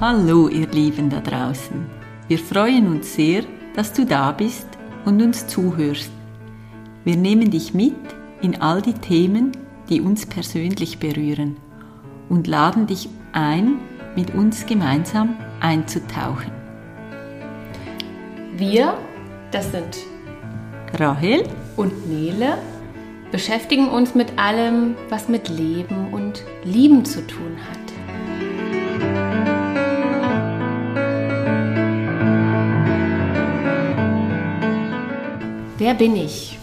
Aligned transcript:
Hallo 0.00 0.48
ihr 0.48 0.68
Lieben 0.68 1.10
da 1.10 1.20
draußen. 1.20 1.84
Wir 2.28 2.38
freuen 2.38 2.86
uns 2.86 3.14
sehr, 3.14 3.42
dass 3.74 3.92
du 3.92 4.06
da 4.06 4.32
bist 4.32 4.66
und 5.04 5.20
uns 5.20 5.46
zuhörst. 5.48 6.10
Wir 7.04 7.16
nehmen 7.16 7.50
dich 7.50 7.74
mit 7.74 7.94
in 8.40 8.60
all 8.60 8.80
die 8.80 8.94
Themen, 8.94 9.52
die 9.88 10.00
uns 10.00 10.24
persönlich 10.24 10.98
berühren 10.98 11.56
und 12.28 12.46
laden 12.46 12.86
dich 12.86 13.08
ein, 13.32 13.80
mit 14.14 14.34
uns 14.34 14.66
gemeinsam 14.66 15.36
einzutauchen. 15.60 16.52
Wir, 18.56 18.94
das 19.50 19.70
sind 19.72 19.98
Rahel 20.94 21.44
und 21.76 22.08
Nele, 22.08 22.58
beschäftigen 23.30 23.88
uns 23.88 24.14
mit 24.14 24.38
allem, 24.38 24.96
was 25.08 25.28
mit 25.28 25.48
Leben 25.48 26.12
und 26.12 26.42
Lieben 26.64 27.04
zu 27.04 27.26
tun 27.26 27.56
hat. 27.70 27.78
Wer 35.78 35.94
bin 35.94 36.16
ich? 36.16 36.58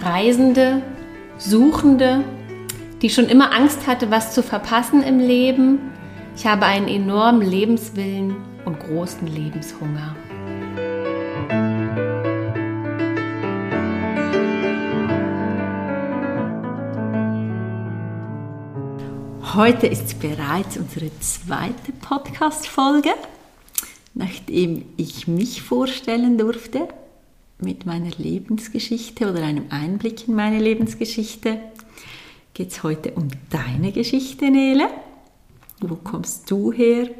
Reisende, 0.00 0.82
Suchende, 1.38 2.24
die 3.02 3.10
schon 3.10 3.26
immer 3.26 3.54
Angst 3.54 3.86
hatte, 3.86 4.10
was 4.10 4.32
zu 4.32 4.42
verpassen 4.42 5.02
im 5.02 5.18
Leben. 5.18 5.78
Ich 6.36 6.46
habe 6.46 6.64
einen 6.64 6.88
enormen 6.88 7.42
Lebenswillen 7.42 8.36
und 8.64 8.78
großen 8.80 9.26
Lebenshunger. 9.26 10.16
Heute 19.54 19.86
ist 19.86 20.18
bereits 20.18 20.78
unsere 20.78 21.10
zweite 21.20 21.92
Podcast-Folge, 22.00 23.10
nachdem 24.14 24.86
ich 24.96 25.28
mich 25.28 25.60
vorstellen 25.60 26.38
durfte 26.38 26.88
mit 27.60 27.84
meiner 27.84 28.12
Lebensgeschichte 28.16 29.30
oder 29.30 29.42
einem 29.42 29.66
Einblick 29.68 30.26
in 30.26 30.36
meine 30.36 30.58
Lebensgeschichte 30.58 31.58
geht 32.54 32.70
es 32.70 32.82
heute 32.82 33.12
um 33.12 33.28
deine 33.50 33.92
Geschichte, 33.92 34.50
Nele. 34.50 34.88
Wo 35.80 35.96
kommst 35.96 36.50
du 36.50 36.72
her? 36.72 37.10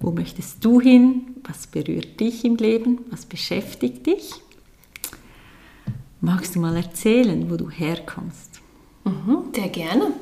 Wo 0.00 0.10
möchtest 0.10 0.64
du 0.64 0.80
hin? 0.80 1.36
Was 1.46 1.68
berührt 1.68 2.18
dich 2.18 2.44
im 2.44 2.56
Leben? 2.56 3.04
Was 3.12 3.24
beschäftigt 3.24 4.04
dich? 4.04 4.32
Magst 6.20 6.56
du 6.56 6.60
mal 6.60 6.76
erzählen, 6.76 7.48
wo 7.48 7.56
du 7.56 7.70
herkommst? 7.70 8.60
Mhm, 9.04 9.54
sehr 9.54 9.68
gerne. 9.68 10.12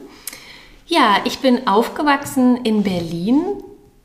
Ja, 0.88 1.16
ich 1.24 1.40
bin 1.40 1.66
aufgewachsen 1.66 2.58
in 2.62 2.84
Berlin. 2.84 3.40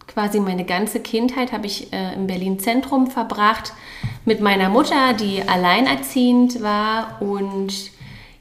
Quasi 0.07 0.39
meine 0.39 0.65
ganze 0.65 0.99
Kindheit 0.99 1.51
habe 1.51 1.67
ich 1.67 1.93
äh, 1.93 2.15
im 2.15 2.25
Berlin 2.25 2.57
Zentrum 2.57 3.05
verbracht 3.05 3.73
mit 4.25 4.41
meiner 4.41 4.67
Mutter, 4.67 5.13
die 5.13 5.43
alleinerziehend 5.47 6.63
war. 6.63 7.21
Und 7.21 7.91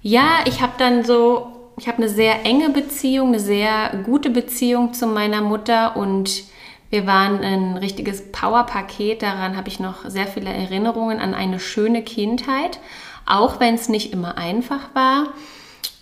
ja, 0.00 0.38
ich 0.46 0.62
habe 0.62 0.72
dann 0.78 1.04
so, 1.04 1.48
ich 1.78 1.86
habe 1.86 1.98
eine 1.98 2.08
sehr 2.08 2.46
enge 2.46 2.70
Beziehung, 2.70 3.28
eine 3.28 3.40
sehr 3.40 3.90
gute 4.06 4.30
Beziehung 4.30 4.94
zu 4.94 5.06
meiner 5.06 5.42
Mutter 5.42 5.96
und 5.96 6.44
wir 6.88 7.06
waren 7.06 7.40
ein 7.40 7.76
richtiges 7.76 8.32
Powerpaket. 8.32 9.20
Daran 9.20 9.54
habe 9.54 9.68
ich 9.68 9.80
noch 9.80 10.08
sehr 10.08 10.26
viele 10.26 10.50
Erinnerungen 10.50 11.20
an 11.20 11.34
eine 11.34 11.60
schöne 11.60 12.02
Kindheit, 12.02 12.80
auch 13.26 13.60
wenn 13.60 13.74
es 13.74 13.90
nicht 13.90 14.14
immer 14.14 14.38
einfach 14.38 14.94
war. 14.94 15.34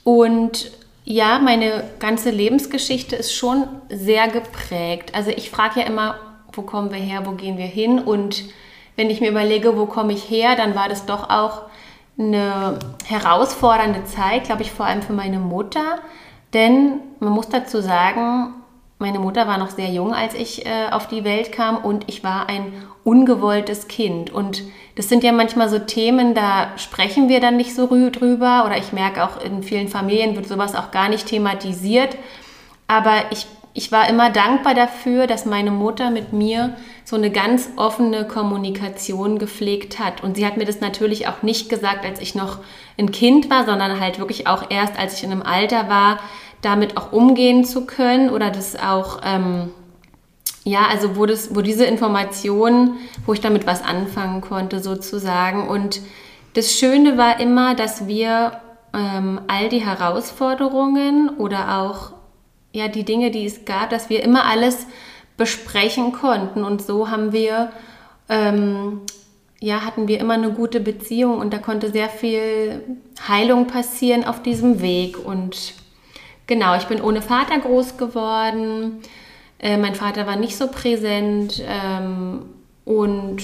Und 0.04 0.70
ja, 1.10 1.38
meine 1.38 1.84
ganze 2.00 2.28
Lebensgeschichte 2.28 3.16
ist 3.16 3.32
schon 3.32 3.66
sehr 3.88 4.28
geprägt. 4.28 5.14
Also 5.14 5.30
ich 5.30 5.48
frage 5.48 5.80
ja 5.80 5.86
immer, 5.86 6.16
wo 6.52 6.60
kommen 6.60 6.90
wir 6.90 6.98
her, 6.98 7.22
wo 7.24 7.30
gehen 7.30 7.56
wir 7.56 7.64
hin? 7.64 7.98
Und 7.98 8.44
wenn 8.94 9.08
ich 9.08 9.22
mir 9.22 9.30
überlege, 9.30 9.78
wo 9.78 9.86
komme 9.86 10.12
ich 10.12 10.28
her, 10.28 10.54
dann 10.54 10.74
war 10.74 10.90
das 10.90 11.06
doch 11.06 11.30
auch 11.30 11.62
eine 12.18 12.78
herausfordernde 13.06 14.04
Zeit, 14.04 14.44
glaube 14.44 14.60
ich, 14.60 14.70
vor 14.70 14.84
allem 14.84 15.00
für 15.00 15.14
meine 15.14 15.38
Mutter. 15.38 16.00
Denn 16.52 17.00
man 17.20 17.32
muss 17.32 17.48
dazu 17.48 17.80
sagen, 17.80 18.52
meine 18.98 19.20
Mutter 19.20 19.46
war 19.46 19.58
noch 19.58 19.70
sehr 19.70 19.90
jung, 19.90 20.12
als 20.12 20.34
ich 20.34 20.66
äh, 20.66 20.88
auf 20.90 21.06
die 21.06 21.22
Welt 21.22 21.52
kam 21.52 21.76
und 21.76 22.04
ich 22.08 22.24
war 22.24 22.48
ein 22.48 22.72
ungewolltes 23.04 23.86
Kind. 23.86 24.30
Und 24.30 24.64
das 24.96 25.08
sind 25.08 25.22
ja 25.22 25.32
manchmal 25.32 25.68
so 25.68 25.78
Themen, 25.78 26.34
da 26.34 26.76
sprechen 26.76 27.28
wir 27.28 27.40
dann 27.40 27.56
nicht 27.56 27.74
so 27.74 27.86
drüber 28.10 28.64
oder 28.66 28.76
ich 28.76 28.92
merke 28.92 29.22
auch 29.24 29.40
in 29.40 29.62
vielen 29.62 29.88
Familien 29.88 30.34
wird 30.34 30.48
sowas 30.48 30.74
auch 30.74 30.90
gar 30.90 31.08
nicht 31.08 31.26
thematisiert. 31.26 32.16
Aber 32.88 33.12
ich 33.30 33.46
ich 33.78 33.92
war 33.92 34.08
immer 34.08 34.28
dankbar 34.30 34.74
dafür, 34.74 35.28
dass 35.28 35.46
meine 35.46 35.70
Mutter 35.70 36.10
mit 36.10 36.32
mir 36.32 36.74
so 37.04 37.14
eine 37.14 37.30
ganz 37.30 37.70
offene 37.76 38.26
Kommunikation 38.26 39.38
gepflegt 39.38 40.00
hat. 40.00 40.24
Und 40.24 40.36
sie 40.36 40.44
hat 40.44 40.56
mir 40.56 40.64
das 40.64 40.80
natürlich 40.80 41.28
auch 41.28 41.42
nicht 41.42 41.68
gesagt, 41.68 42.04
als 42.04 42.20
ich 42.20 42.34
noch 42.34 42.58
ein 42.98 43.12
Kind 43.12 43.50
war, 43.50 43.66
sondern 43.66 44.00
halt 44.00 44.18
wirklich 44.18 44.48
auch 44.48 44.68
erst, 44.68 44.98
als 44.98 45.14
ich 45.14 45.22
in 45.22 45.30
einem 45.30 45.42
Alter 45.42 45.88
war, 45.88 46.18
damit 46.62 46.96
auch 46.96 47.12
umgehen 47.12 47.64
zu 47.64 47.86
können 47.86 48.30
oder 48.30 48.50
das 48.50 48.76
auch, 48.76 49.20
ähm, 49.24 49.70
ja, 50.64 50.86
also 50.90 51.16
wo, 51.16 51.26
das, 51.26 51.54
wo 51.54 51.60
diese 51.60 51.84
Informationen, 51.84 52.98
wo 53.26 53.32
ich 53.32 53.40
damit 53.40 53.66
was 53.66 53.82
anfangen 53.82 54.40
konnte 54.40 54.80
sozusagen. 54.80 55.68
Und 55.68 56.00
das 56.54 56.72
Schöne 56.72 57.16
war 57.16 57.40
immer, 57.40 57.74
dass 57.74 58.06
wir 58.06 58.60
ähm, 58.94 59.40
all 59.46 59.68
die 59.68 59.84
Herausforderungen 59.84 61.30
oder 61.38 61.78
auch 61.78 62.12
ja, 62.72 62.88
die 62.88 63.04
Dinge, 63.04 63.30
die 63.30 63.46
es 63.46 63.64
gab, 63.64 63.90
dass 63.90 64.10
wir 64.10 64.22
immer 64.22 64.44
alles 64.44 64.86
besprechen 65.36 66.12
konnten. 66.12 66.64
Und 66.64 66.82
so 66.82 67.10
haben 67.10 67.32
wir, 67.32 67.72
ähm, 68.28 69.00
ja, 69.60 69.84
hatten 69.84 70.08
wir 70.08 70.20
immer 70.20 70.34
eine 70.34 70.52
gute 70.52 70.80
Beziehung 70.80 71.38
und 71.38 71.52
da 71.52 71.58
konnte 71.58 71.90
sehr 71.90 72.08
viel 72.08 72.98
Heilung 73.26 73.66
passieren 73.66 74.24
auf 74.24 74.42
diesem 74.42 74.80
Weg. 74.80 75.24
Und 75.24 75.74
genau, 76.48 76.76
ich 76.76 76.88
bin 76.88 77.00
ohne 77.00 77.22
Vater 77.22 77.56
groß 77.60 77.96
geworden. 77.96 79.02
Äh, 79.60 79.76
mein 79.76 79.94
Vater 79.94 80.26
war 80.26 80.34
nicht 80.34 80.56
so 80.56 80.66
präsent 80.66 81.62
ähm, 81.64 82.46
und 82.84 83.42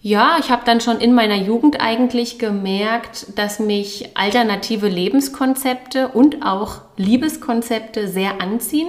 ja, 0.00 0.36
ich 0.38 0.50
habe 0.50 0.62
dann 0.64 0.80
schon 0.80 0.98
in 0.98 1.14
meiner 1.14 1.34
Jugend 1.34 1.80
eigentlich 1.80 2.38
gemerkt, 2.38 3.36
dass 3.36 3.58
mich 3.58 4.16
alternative 4.16 4.88
Lebenskonzepte 4.88 6.08
und 6.08 6.46
auch 6.46 6.82
Liebeskonzepte 6.96 8.06
sehr 8.06 8.40
anziehen 8.40 8.88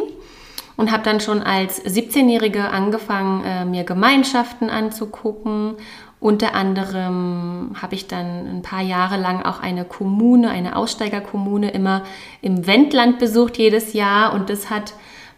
und 0.76 0.92
habe 0.92 1.04
dann 1.04 1.20
schon 1.20 1.42
als 1.42 1.84
17-Jährige 1.84 2.70
angefangen, 2.70 3.44
äh, 3.44 3.66
mir 3.66 3.84
Gemeinschaften 3.84 4.70
anzugucken. 4.70 5.78
Unter 6.20 6.56
anderem 6.56 7.76
habe 7.80 7.94
ich 7.94 8.08
dann 8.08 8.48
ein 8.48 8.62
paar 8.64 8.82
Jahre 8.82 9.18
lang 9.18 9.44
auch 9.44 9.60
eine 9.60 9.86
Kommune, 9.86 10.50
eine 10.50 10.76
Aussteigerkommune 10.76 11.70
immer 11.72 12.04
im 12.42 12.66
Wendland 12.66 13.20
besucht 13.20 13.58
jedes 13.58 13.94
Jahr 13.94 14.34
und 14.34 14.50
das 14.50 14.70
hat 14.70 14.94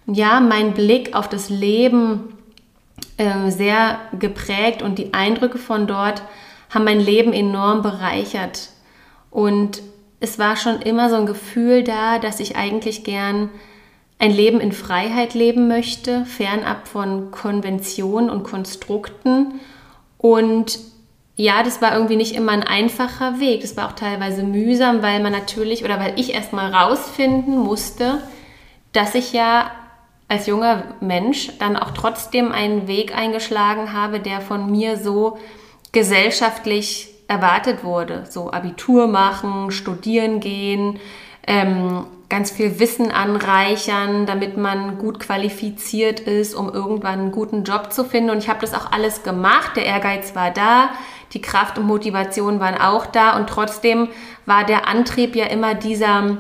ja 0.06 0.40
meinen 0.40 0.74
Blick 0.74 1.16
auf 1.16 1.28
das 1.28 1.50
Leben 1.50 2.34
äh, 3.18 3.52
sehr 3.52 4.00
geprägt 4.18 4.82
und 4.82 4.98
die 4.98 5.14
Eindrücke 5.14 5.58
von 5.58 5.86
dort 5.86 6.24
haben 6.70 6.86
mein 6.86 7.02
Leben 7.02 7.34
enorm 7.34 7.82
bereichert. 7.82 8.70
Und 9.32 9.82
es 10.20 10.40
war 10.40 10.56
schon 10.56 10.82
immer 10.82 11.10
so 11.10 11.16
ein 11.16 11.26
Gefühl 11.26 11.84
da, 11.84 12.20
dass 12.20 12.40
ich 12.40 12.56
eigentlich 12.56 13.04
gern 13.04 13.50
ein 14.20 14.32
Leben 14.32 14.60
in 14.60 14.72
Freiheit 14.72 15.34
leben 15.34 15.68
möchte, 15.68 16.26
fernab 16.26 16.88
von 16.88 17.32
Konventionen 17.32 18.30
und 18.30 18.44
Konstrukten. 18.44 19.60
Und 20.20 20.78
ja, 21.36 21.64
das 21.64 21.82
war 21.82 21.94
irgendwie 21.94 22.18
nicht 22.18 22.36
immer 22.36 22.52
ein 22.52 22.64
einfacher 22.64 23.40
Weg. 23.40 23.62
Das 23.62 23.78
war 23.78 23.88
auch 23.88 23.94
teilweise 23.94 24.44
mühsam, 24.44 25.02
weil 25.02 25.22
man 25.24 25.32
natürlich 25.32 25.86
oder 25.86 26.00
weil 26.00 26.20
ich 26.20 26.34
erstmal 26.34 26.74
rausfinden 26.74 27.58
musste, 27.58 28.22
dass 28.92 29.16
ich 29.16 29.32
ja 29.32 29.72
als 30.28 30.46
junger 30.48 30.84
Mensch 31.00 31.58
dann 31.60 31.78
auch 31.78 31.92
trotzdem 31.92 32.52
einen 32.52 32.88
Weg 32.88 33.18
eingeschlagen 33.18 33.94
habe, 33.94 34.20
der 34.20 34.42
von 34.42 34.70
mir 34.70 34.98
so 34.98 35.40
gesellschaftlich 35.94 37.08
erwartet 37.30 37.84
wurde. 37.86 38.26
So 38.30 38.52
Abitur 38.52 39.08
machen, 39.08 39.72
studieren 39.72 40.42
gehen, 40.42 41.00
ähm, 41.48 42.06
ganz 42.30 42.52
viel 42.52 42.80
Wissen 42.80 43.12
anreichern, 43.12 44.28
damit 44.28 44.56
man 44.56 45.00
gut 45.00 45.20
qualifiziert 45.20 46.20
ist, 46.20 46.54
um 46.54 46.72
irgendwann 46.72 47.20
einen 47.20 47.32
guten 47.32 47.64
Job 47.64 47.92
zu 47.92 48.06
finden. 48.06 48.30
Und 48.30 48.38
ich 48.38 48.50
habe 48.50 48.62
das 48.62 48.76
auch 48.76 48.92
alles 48.92 49.24
gemacht. 49.24 49.76
Der 49.76 49.86
Ehrgeiz 49.86 50.36
war 50.36 50.52
da, 50.52 50.92
die 51.34 51.42
Kraft 51.42 51.80
und 51.80 51.88
Motivation 51.88 52.60
waren 52.60 52.80
auch 52.80 53.08
da. 53.08 53.36
Und 53.36 53.50
trotzdem 53.50 54.10
war 54.46 54.64
der 54.64 54.88
Antrieb 54.88 55.36
ja 55.36 55.48
immer 55.48 55.74
dieser, 55.74 56.38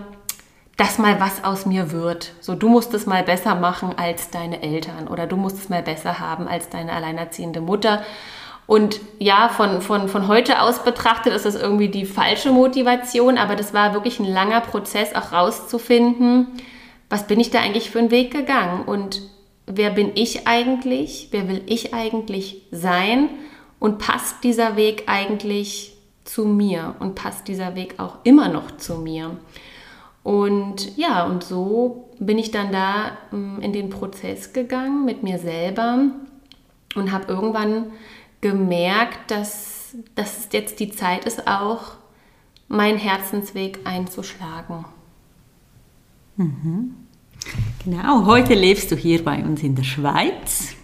dass 0.77 0.99
mal 0.99 1.19
was 1.19 1.43
aus 1.43 1.65
mir 1.65 1.91
wird. 1.91 2.33
So, 2.39 2.53
du 2.53 2.69
musst 2.69 2.93
es 2.93 3.07
mal 3.07 3.23
besser 3.23 3.55
machen 3.55 3.97
als 3.97 4.29
deine 4.29 4.61
Eltern 4.61 5.07
oder 5.07 5.25
du 5.25 5.37
musst 5.37 5.57
es 5.57 5.69
mal 5.69 5.81
besser 5.81 6.19
haben 6.19 6.47
als 6.47 6.69
deine 6.69 6.93
alleinerziehende 6.93 7.61
Mutter. 7.61 8.03
Und 8.69 8.99
ja, 9.17 9.49
von, 9.49 9.81
von, 9.81 10.07
von 10.09 10.27
heute 10.27 10.61
aus 10.61 10.83
betrachtet 10.83 11.33
ist 11.33 11.43
das 11.43 11.55
irgendwie 11.55 11.89
die 11.89 12.05
falsche 12.05 12.51
Motivation, 12.51 13.39
aber 13.39 13.55
das 13.55 13.73
war 13.73 13.95
wirklich 13.95 14.19
ein 14.19 14.31
langer 14.31 14.61
Prozess, 14.61 15.15
auch 15.15 15.31
rauszufinden, 15.31 16.45
was 17.09 17.25
bin 17.25 17.39
ich 17.39 17.49
da 17.49 17.61
eigentlich 17.61 17.89
für 17.89 17.97
einen 17.97 18.11
Weg 18.11 18.29
gegangen? 18.29 18.85
Und 18.85 19.23
wer 19.65 19.89
bin 19.89 20.11
ich 20.13 20.47
eigentlich, 20.47 21.29
wer 21.31 21.49
will 21.49 21.63
ich 21.65 21.95
eigentlich 21.95 22.61
sein? 22.69 23.29
Und 23.79 23.97
passt 23.97 24.43
dieser 24.43 24.75
Weg 24.75 25.05
eigentlich 25.07 25.95
zu 26.23 26.45
mir? 26.45 26.93
Und 26.99 27.15
passt 27.15 27.47
dieser 27.47 27.73
Weg 27.73 27.95
auch 27.97 28.17
immer 28.23 28.49
noch 28.49 28.77
zu 28.77 28.97
mir. 28.97 29.31
Und 30.21 30.95
ja, 30.95 31.25
und 31.25 31.43
so 31.43 32.11
bin 32.19 32.37
ich 32.37 32.51
dann 32.51 32.71
da 32.71 33.17
mm, 33.31 33.61
in 33.61 33.73
den 33.73 33.89
Prozess 33.89 34.53
gegangen 34.53 35.05
mit 35.05 35.23
mir 35.23 35.39
selber 35.39 36.03
und 36.93 37.11
habe 37.11 37.33
irgendwann 37.33 37.85
gemerkt, 38.41 39.31
dass, 39.31 39.95
dass 40.15 40.49
jetzt 40.51 40.79
die 40.79 40.91
Zeit 40.91 41.25
ist, 41.25 41.47
auch 41.47 41.93
meinen 42.67 42.97
Herzensweg 42.97 43.79
einzuschlagen. 43.83 44.85
Mhm. 46.37 46.95
Genau, 47.83 48.25
heute 48.25 48.53
lebst 48.53 48.91
du 48.91 48.95
hier 48.95 49.23
bei 49.23 49.43
uns 49.43 49.63
in 49.63 49.75
der 49.75 49.83
Schweiz. 49.83 50.75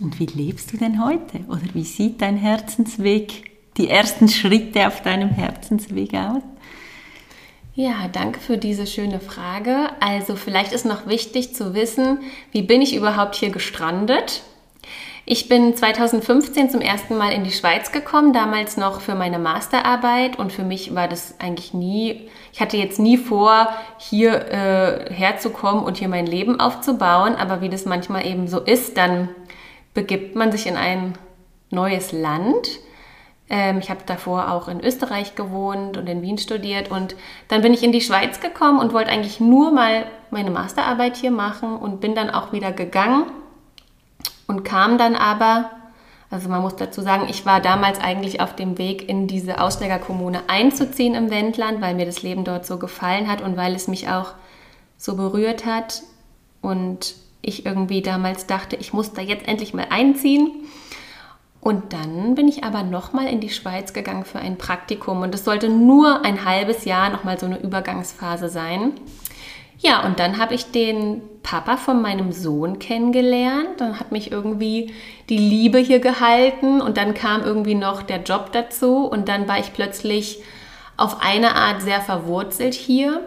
Und 0.00 0.18
wie 0.18 0.26
lebst 0.26 0.72
du 0.72 0.76
denn 0.76 1.04
heute? 1.04 1.40
Oder 1.48 1.74
wie 1.74 1.84
sieht 1.84 2.20
dein 2.20 2.36
Herzensweg, 2.36 3.50
die 3.76 3.88
ersten 3.88 4.28
Schritte 4.28 4.86
auf 4.86 5.02
deinem 5.02 5.30
Herzensweg 5.30 6.14
aus? 6.14 6.42
Ja, 7.74 8.08
danke 8.08 8.40
für 8.40 8.56
diese 8.56 8.86
schöne 8.86 9.20
Frage. 9.20 9.90
Also 10.00 10.34
vielleicht 10.34 10.72
ist 10.72 10.86
noch 10.86 11.06
wichtig 11.06 11.54
zu 11.54 11.74
wissen, 11.74 12.20
wie 12.50 12.62
bin 12.62 12.80
ich 12.80 12.94
überhaupt 12.96 13.34
hier 13.34 13.50
gestrandet? 13.50 14.42
Ich 15.28 15.48
bin 15.48 15.74
2015 15.76 16.70
zum 16.70 16.80
ersten 16.80 17.16
Mal 17.16 17.32
in 17.32 17.42
die 17.42 17.50
Schweiz 17.50 17.90
gekommen, 17.90 18.32
damals 18.32 18.76
noch 18.76 19.00
für 19.00 19.16
meine 19.16 19.40
Masterarbeit. 19.40 20.38
Und 20.38 20.52
für 20.52 20.62
mich 20.62 20.94
war 20.94 21.08
das 21.08 21.40
eigentlich 21.40 21.74
nie, 21.74 22.28
ich 22.52 22.60
hatte 22.60 22.76
jetzt 22.76 23.00
nie 23.00 23.16
vor, 23.16 23.70
hier 23.98 24.52
äh, 24.52 25.12
herzukommen 25.12 25.82
und 25.82 25.96
hier 25.96 26.06
mein 26.06 26.26
Leben 26.26 26.60
aufzubauen, 26.60 27.34
aber 27.34 27.60
wie 27.60 27.68
das 27.68 27.86
manchmal 27.86 28.24
eben 28.24 28.46
so 28.46 28.60
ist, 28.60 28.96
dann 28.98 29.28
begibt 29.94 30.36
man 30.36 30.52
sich 30.52 30.68
in 30.68 30.76
ein 30.76 31.18
neues 31.70 32.12
Land. 32.12 32.78
Ähm, 33.50 33.78
ich 33.80 33.90
habe 33.90 34.02
davor 34.06 34.52
auch 34.52 34.68
in 34.68 34.78
Österreich 34.78 35.34
gewohnt 35.34 35.96
und 35.96 36.08
in 36.08 36.22
Wien 36.22 36.38
studiert. 36.38 36.88
Und 36.88 37.16
dann 37.48 37.62
bin 37.62 37.74
ich 37.74 37.82
in 37.82 37.90
die 37.90 38.00
Schweiz 38.00 38.38
gekommen 38.38 38.78
und 38.78 38.92
wollte 38.92 39.10
eigentlich 39.10 39.40
nur 39.40 39.72
mal 39.72 40.06
meine 40.30 40.52
Masterarbeit 40.52 41.16
hier 41.16 41.32
machen 41.32 41.76
und 41.76 42.00
bin 42.00 42.14
dann 42.14 42.30
auch 42.30 42.52
wieder 42.52 42.70
gegangen 42.70 43.24
und 44.46 44.64
kam 44.64 44.98
dann 44.98 45.14
aber, 45.14 45.70
also 46.30 46.48
man 46.48 46.62
muss 46.62 46.76
dazu 46.76 47.02
sagen, 47.02 47.26
ich 47.28 47.46
war 47.46 47.60
damals 47.60 48.00
eigentlich 48.00 48.40
auf 48.40 48.54
dem 48.54 48.78
Weg 48.78 49.08
in 49.08 49.26
diese 49.26 49.60
Aussteigerkommune 49.60 50.48
einzuziehen 50.48 51.14
im 51.14 51.30
Wendland, 51.30 51.80
weil 51.80 51.94
mir 51.94 52.06
das 52.06 52.22
Leben 52.22 52.44
dort 52.44 52.66
so 52.66 52.78
gefallen 52.78 53.28
hat 53.28 53.42
und 53.42 53.56
weil 53.56 53.74
es 53.74 53.88
mich 53.88 54.08
auch 54.08 54.32
so 54.96 55.16
berührt 55.16 55.66
hat 55.66 56.02
und 56.62 57.14
ich 57.42 57.64
irgendwie 57.64 58.02
damals 58.02 58.46
dachte, 58.46 58.76
ich 58.76 58.92
muss 58.92 59.12
da 59.12 59.22
jetzt 59.22 59.46
endlich 59.46 59.72
mal 59.72 59.86
einziehen. 59.90 60.50
Und 61.60 61.92
dann 61.92 62.36
bin 62.36 62.46
ich 62.46 62.62
aber 62.62 62.84
nochmal 62.84 63.26
in 63.26 63.40
die 63.40 63.50
Schweiz 63.50 63.92
gegangen 63.92 64.24
für 64.24 64.38
ein 64.38 64.56
Praktikum 64.56 65.22
und 65.22 65.34
es 65.34 65.44
sollte 65.44 65.68
nur 65.68 66.24
ein 66.24 66.44
halbes 66.44 66.84
Jahr 66.84 67.10
nochmal 67.10 67.40
so 67.40 67.46
eine 67.46 67.60
Übergangsphase 67.60 68.48
sein. 68.48 68.92
Ja, 69.78 70.04
und 70.04 70.18
dann 70.18 70.38
habe 70.38 70.54
ich 70.54 70.70
den 70.70 71.22
Papa 71.42 71.76
von 71.76 72.00
meinem 72.00 72.32
Sohn 72.32 72.78
kennengelernt. 72.78 73.78
Dann 73.78 74.00
hat 74.00 74.10
mich 74.10 74.32
irgendwie 74.32 74.92
die 75.28 75.38
Liebe 75.38 75.78
hier 75.78 76.00
gehalten 76.00 76.80
und 76.80 76.96
dann 76.96 77.14
kam 77.14 77.42
irgendwie 77.42 77.74
noch 77.74 78.02
der 78.02 78.22
Job 78.22 78.50
dazu 78.52 79.06
und 79.06 79.28
dann 79.28 79.46
war 79.46 79.58
ich 79.58 79.72
plötzlich 79.72 80.42
auf 80.96 81.20
eine 81.20 81.54
Art 81.54 81.82
sehr 81.82 82.00
verwurzelt 82.00 82.74
hier 82.74 83.20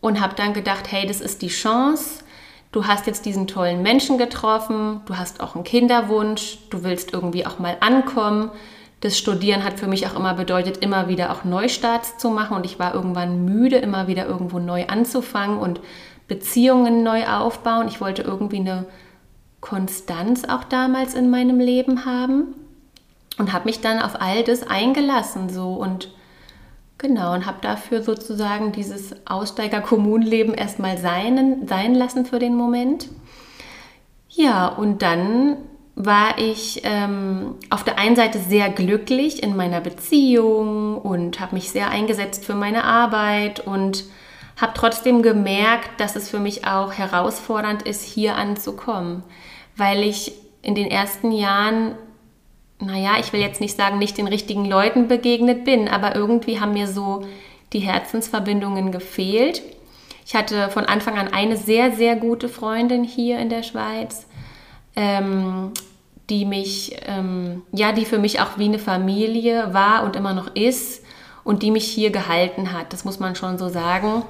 und 0.00 0.20
habe 0.20 0.34
dann 0.36 0.52
gedacht, 0.52 0.90
hey, 0.90 1.06
das 1.06 1.20
ist 1.20 1.42
die 1.42 1.48
Chance. 1.48 2.22
Du 2.70 2.86
hast 2.86 3.06
jetzt 3.06 3.26
diesen 3.26 3.46
tollen 3.46 3.82
Menschen 3.82 4.18
getroffen, 4.18 5.00
du 5.06 5.16
hast 5.16 5.40
auch 5.40 5.54
einen 5.54 5.64
Kinderwunsch, 5.64 6.58
du 6.70 6.84
willst 6.84 7.12
irgendwie 7.12 7.46
auch 7.46 7.58
mal 7.58 7.76
ankommen 7.80 8.50
das 9.00 9.18
Studieren 9.18 9.62
hat 9.62 9.78
für 9.78 9.86
mich 9.86 10.06
auch 10.06 10.16
immer 10.16 10.34
bedeutet, 10.34 10.78
immer 10.78 11.08
wieder 11.08 11.32
auch 11.32 11.44
Neustarts 11.44 12.18
zu 12.18 12.30
machen. 12.30 12.56
Und 12.56 12.64
ich 12.64 12.78
war 12.78 12.94
irgendwann 12.94 13.44
müde, 13.44 13.76
immer 13.76 14.06
wieder 14.08 14.26
irgendwo 14.26 14.58
neu 14.58 14.86
anzufangen 14.86 15.58
und 15.58 15.80
Beziehungen 16.28 17.02
neu 17.02 17.26
aufbauen. 17.26 17.88
Ich 17.88 18.00
wollte 18.00 18.22
irgendwie 18.22 18.60
eine 18.60 18.86
Konstanz 19.60 20.44
auch 20.44 20.64
damals 20.64 21.14
in 21.14 21.30
meinem 21.30 21.60
Leben 21.60 22.04
haben 22.04 22.54
und 23.38 23.52
habe 23.52 23.66
mich 23.66 23.80
dann 23.80 24.00
auf 24.00 24.20
all 24.20 24.42
das 24.44 24.66
eingelassen 24.66 25.50
so 25.50 25.74
und 25.74 26.12
genau 26.98 27.34
und 27.34 27.46
habe 27.46 27.58
dafür 27.60 28.02
sozusagen 28.02 28.72
dieses 28.72 29.14
Aussteiger-Kommunenleben 29.26 30.54
erstmal 30.54 30.98
sein, 30.98 31.66
sein 31.66 31.94
lassen 31.94 32.24
für 32.24 32.38
den 32.38 32.56
Moment. 32.56 33.08
Ja, 34.30 34.68
und 34.68 35.02
dann 35.02 35.56
war 35.96 36.38
ich 36.38 36.82
ähm, 36.84 37.54
auf 37.70 37.82
der 37.82 37.98
einen 37.98 38.16
Seite 38.16 38.38
sehr 38.38 38.68
glücklich 38.68 39.42
in 39.42 39.56
meiner 39.56 39.80
Beziehung 39.80 40.98
und 40.98 41.40
habe 41.40 41.54
mich 41.54 41.70
sehr 41.70 41.88
eingesetzt 41.88 42.44
für 42.44 42.54
meine 42.54 42.84
Arbeit 42.84 43.60
und 43.60 44.04
habe 44.60 44.72
trotzdem 44.74 45.22
gemerkt, 45.22 45.98
dass 45.98 46.14
es 46.14 46.28
für 46.28 46.38
mich 46.38 46.66
auch 46.66 46.92
herausfordernd 46.92 47.82
ist, 47.82 48.04
hier 48.04 48.36
anzukommen, 48.36 49.22
weil 49.76 50.02
ich 50.02 50.32
in 50.60 50.74
den 50.74 50.90
ersten 50.90 51.32
Jahren, 51.32 51.94
naja, 52.78 53.12
ich 53.18 53.32
will 53.32 53.40
jetzt 53.40 53.62
nicht 53.62 53.76
sagen, 53.76 53.98
nicht 53.98 54.18
den 54.18 54.28
richtigen 54.28 54.66
Leuten 54.66 55.08
begegnet 55.08 55.64
bin, 55.64 55.88
aber 55.88 56.14
irgendwie 56.14 56.60
haben 56.60 56.74
mir 56.74 56.88
so 56.88 57.24
die 57.72 57.80
Herzensverbindungen 57.80 58.92
gefehlt. 58.92 59.62
Ich 60.26 60.34
hatte 60.34 60.68
von 60.68 60.84
Anfang 60.84 61.16
an 61.16 61.32
eine 61.32 61.56
sehr, 61.56 61.92
sehr 61.92 62.16
gute 62.16 62.50
Freundin 62.50 63.02
hier 63.02 63.38
in 63.38 63.48
der 63.48 63.62
Schweiz 63.62 64.26
ähm, 64.96 65.72
die 66.28 66.44
mich, 66.44 66.96
ähm, 67.06 67.62
ja, 67.72 67.92
die 67.92 68.04
für 68.04 68.18
mich 68.18 68.40
auch 68.40 68.58
wie 68.58 68.64
eine 68.64 68.78
Familie 68.78 69.72
war 69.72 70.02
und 70.02 70.16
immer 70.16 70.32
noch 70.32 70.54
ist 70.54 71.04
und 71.44 71.62
die 71.62 71.70
mich 71.70 71.86
hier 71.86 72.10
gehalten 72.10 72.72
hat. 72.72 72.92
Das 72.92 73.04
muss 73.04 73.20
man 73.20 73.36
schon 73.36 73.58
so 73.58 73.68
sagen. 73.68 74.24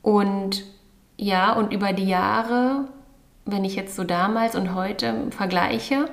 Und 0.00 0.64
ja, 1.18 1.52
und 1.52 1.72
über 1.72 1.92
die 1.92 2.08
Jahre, 2.08 2.88
wenn 3.44 3.64
ich 3.64 3.76
jetzt 3.76 3.96
so 3.96 4.04
damals 4.04 4.56
und 4.56 4.74
heute 4.74 5.26
vergleiche, 5.30 6.06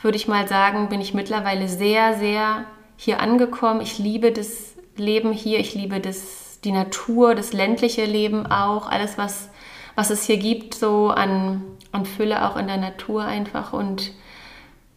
würde 0.00 0.16
ich 0.16 0.28
mal 0.28 0.48
sagen, 0.48 0.88
bin 0.88 1.00
ich 1.02 1.12
mittlerweile 1.12 1.68
sehr, 1.68 2.14
sehr 2.14 2.64
hier 2.96 3.20
angekommen. 3.20 3.82
Ich 3.82 3.98
liebe 3.98 4.32
das 4.32 4.74
Leben 4.96 5.32
hier, 5.32 5.58
ich 5.58 5.74
liebe 5.74 6.00
das, 6.00 6.60
die 6.64 6.72
Natur, 6.72 7.34
das 7.34 7.52
ländliche 7.52 8.06
Leben 8.06 8.46
auch, 8.46 8.88
alles, 8.88 9.18
was, 9.18 9.50
was 9.94 10.08
es 10.08 10.24
hier 10.24 10.38
gibt, 10.38 10.74
so 10.74 11.08
an 11.08 11.62
und 11.96 12.06
Fülle 12.06 12.48
auch 12.48 12.56
in 12.56 12.66
der 12.66 12.76
Natur 12.76 13.24
einfach. 13.24 13.72
Und 13.72 14.12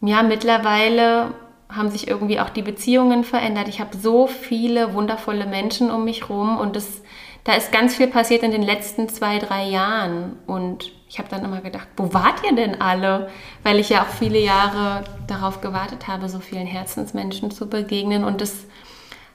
ja, 0.02 0.24
mittlerweile 0.24 1.34
haben 1.70 1.90
sich 1.90 2.08
irgendwie 2.08 2.40
auch 2.40 2.50
die 2.50 2.62
Beziehungen 2.62 3.24
verändert. 3.24 3.68
Ich 3.68 3.80
habe 3.80 3.96
so 3.96 4.28
viele 4.28 4.94
wundervolle 4.94 5.46
Menschen 5.46 5.92
um 5.92 6.04
mich 6.04 6.30
rum 6.30 6.58
und 6.58 6.76
das, 6.76 7.02
da 7.44 7.54
ist 7.54 7.72
ganz 7.72 7.96
viel 7.96 8.08
passiert 8.08 8.44
in 8.44 8.52
den 8.52 8.64
letzten 8.64 9.08
zwei, 9.08 9.38
drei 9.38 9.66
Jahren. 9.66 10.38
Und 10.48 10.92
ich 11.08 11.20
habe 11.20 11.30
dann 11.30 11.46
immer 11.46 11.62
gedacht, 11.62 11.88
wo 11.96 12.14
wart 12.14 12.44
ihr 12.44 12.56
denn 12.56 12.82
alle? 12.82 13.30
Weil 13.64 13.80
ich 13.80 13.90
ja 13.90 14.02
auch 14.02 14.08
viele 14.08 14.40
Jahre 14.40 15.04
darauf 15.28 15.62
gewartet 15.62 16.08
habe, 16.08 16.28
so 16.28 16.40
vielen 16.40 16.68
Herzensmenschen 16.68 17.52
zu 17.52 17.70
begegnen. 17.70 18.24
Und 18.24 18.42
das 18.42 18.66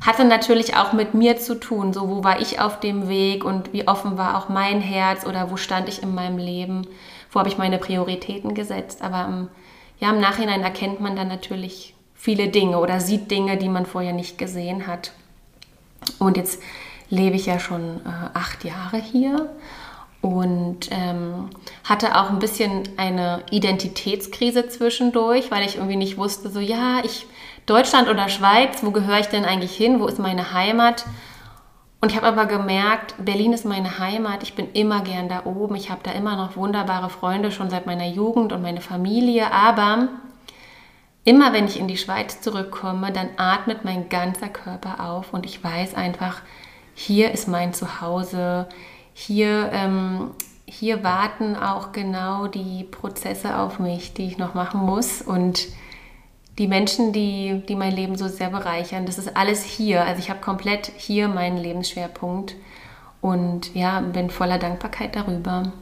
hatte 0.00 0.24
natürlich 0.24 0.76
auch 0.76 0.92
mit 0.92 1.14
mir 1.14 1.38
zu 1.38 1.54
tun. 1.54 1.92
So, 1.92 2.08
wo 2.08 2.24
war 2.24 2.40
ich 2.40 2.60
auf 2.60 2.80
dem 2.80 3.08
Weg 3.08 3.44
und 3.44 3.72
wie 3.72 3.86
offen 3.86 4.18
war 4.18 4.36
auch 4.36 4.48
mein 4.48 4.80
Herz 4.80 5.24
oder 5.24 5.50
wo 5.50 5.56
stand 5.56 5.88
ich 5.88 6.02
in 6.02 6.14
meinem 6.14 6.38
Leben? 6.38 6.86
Wo 7.34 7.40
habe 7.40 7.48
ich 7.48 7.58
meine 7.58 7.78
Prioritäten 7.78 8.54
gesetzt. 8.54 9.02
Aber 9.02 9.26
im, 9.26 9.48
ja, 9.98 10.10
im 10.10 10.20
Nachhinein 10.20 10.62
erkennt 10.62 11.00
man 11.00 11.16
dann 11.16 11.28
natürlich 11.28 11.94
viele 12.14 12.48
Dinge 12.48 12.78
oder 12.78 13.00
sieht 13.00 13.30
Dinge, 13.30 13.58
die 13.58 13.68
man 13.68 13.84
vorher 13.84 14.12
nicht 14.12 14.38
gesehen 14.38 14.86
hat. 14.86 15.12
Und 16.18 16.36
jetzt 16.36 16.62
lebe 17.10 17.36
ich 17.36 17.46
ja 17.46 17.58
schon 17.58 18.00
äh, 18.06 18.28
acht 18.32 18.64
Jahre 18.64 18.96
hier 18.96 19.50
und 20.20 20.88
ähm, 20.90 21.50
hatte 21.84 22.16
auch 22.16 22.30
ein 22.30 22.38
bisschen 22.38 22.88
eine 22.96 23.42
Identitätskrise 23.50 24.68
zwischendurch, 24.68 25.50
weil 25.50 25.66
ich 25.66 25.76
irgendwie 25.76 25.96
nicht 25.96 26.16
wusste, 26.16 26.48
so 26.48 26.60
ja, 26.60 27.00
ich 27.04 27.26
Deutschland 27.66 28.08
oder 28.08 28.28
Schweiz, 28.28 28.78
wo 28.82 28.90
gehöre 28.90 29.20
ich 29.20 29.26
denn 29.26 29.44
eigentlich 29.44 29.76
hin, 29.76 30.00
wo 30.00 30.06
ist 30.06 30.18
meine 30.18 30.52
Heimat? 30.52 31.04
Und 32.04 32.10
ich 32.10 32.18
habe 32.18 32.26
aber 32.26 32.44
gemerkt, 32.44 33.14
Berlin 33.16 33.54
ist 33.54 33.64
meine 33.64 33.98
Heimat. 33.98 34.42
Ich 34.42 34.54
bin 34.54 34.70
immer 34.72 35.00
gern 35.00 35.30
da 35.30 35.46
oben. 35.46 35.74
Ich 35.74 35.88
habe 35.88 36.02
da 36.02 36.10
immer 36.10 36.36
noch 36.36 36.54
wunderbare 36.54 37.08
Freunde 37.08 37.50
schon 37.50 37.70
seit 37.70 37.86
meiner 37.86 38.06
Jugend 38.06 38.52
und 38.52 38.60
meine 38.60 38.82
Familie. 38.82 39.50
Aber 39.50 40.08
immer 41.24 41.54
wenn 41.54 41.64
ich 41.64 41.80
in 41.80 41.88
die 41.88 41.96
Schweiz 41.96 42.42
zurückkomme, 42.42 43.10
dann 43.10 43.30
atmet 43.38 43.86
mein 43.86 44.10
ganzer 44.10 44.50
Körper 44.50 45.08
auf 45.08 45.32
und 45.32 45.46
ich 45.46 45.64
weiß 45.64 45.94
einfach, 45.94 46.42
hier 46.92 47.32
ist 47.32 47.48
mein 47.48 47.72
Zuhause. 47.72 48.68
Hier, 49.14 49.70
ähm, 49.72 50.32
hier 50.66 51.02
warten 51.02 51.56
auch 51.56 51.92
genau 51.92 52.48
die 52.48 52.84
Prozesse 52.84 53.56
auf 53.56 53.78
mich, 53.78 54.12
die 54.12 54.26
ich 54.26 54.36
noch 54.36 54.52
machen 54.52 54.82
muss. 54.82 55.22
Und 55.22 55.68
die 56.58 56.68
Menschen, 56.68 57.12
die, 57.12 57.62
die 57.68 57.74
mein 57.74 57.94
Leben 57.94 58.16
so 58.16 58.28
sehr 58.28 58.50
bereichern. 58.50 59.06
Das 59.06 59.18
ist 59.18 59.36
alles 59.36 59.64
hier. 59.64 60.04
Also 60.04 60.20
ich 60.20 60.30
habe 60.30 60.40
komplett 60.40 60.92
hier 60.96 61.28
meinen 61.28 61.56
Lebensschwerpunkt 61.56 62.54
und 63.20 63.74
ja, 63.74 64.00
bin 64.00 64.30
voller 64.30 64.58
Dankbarkeit 64.58 65.16
darüber. 65.16 65.72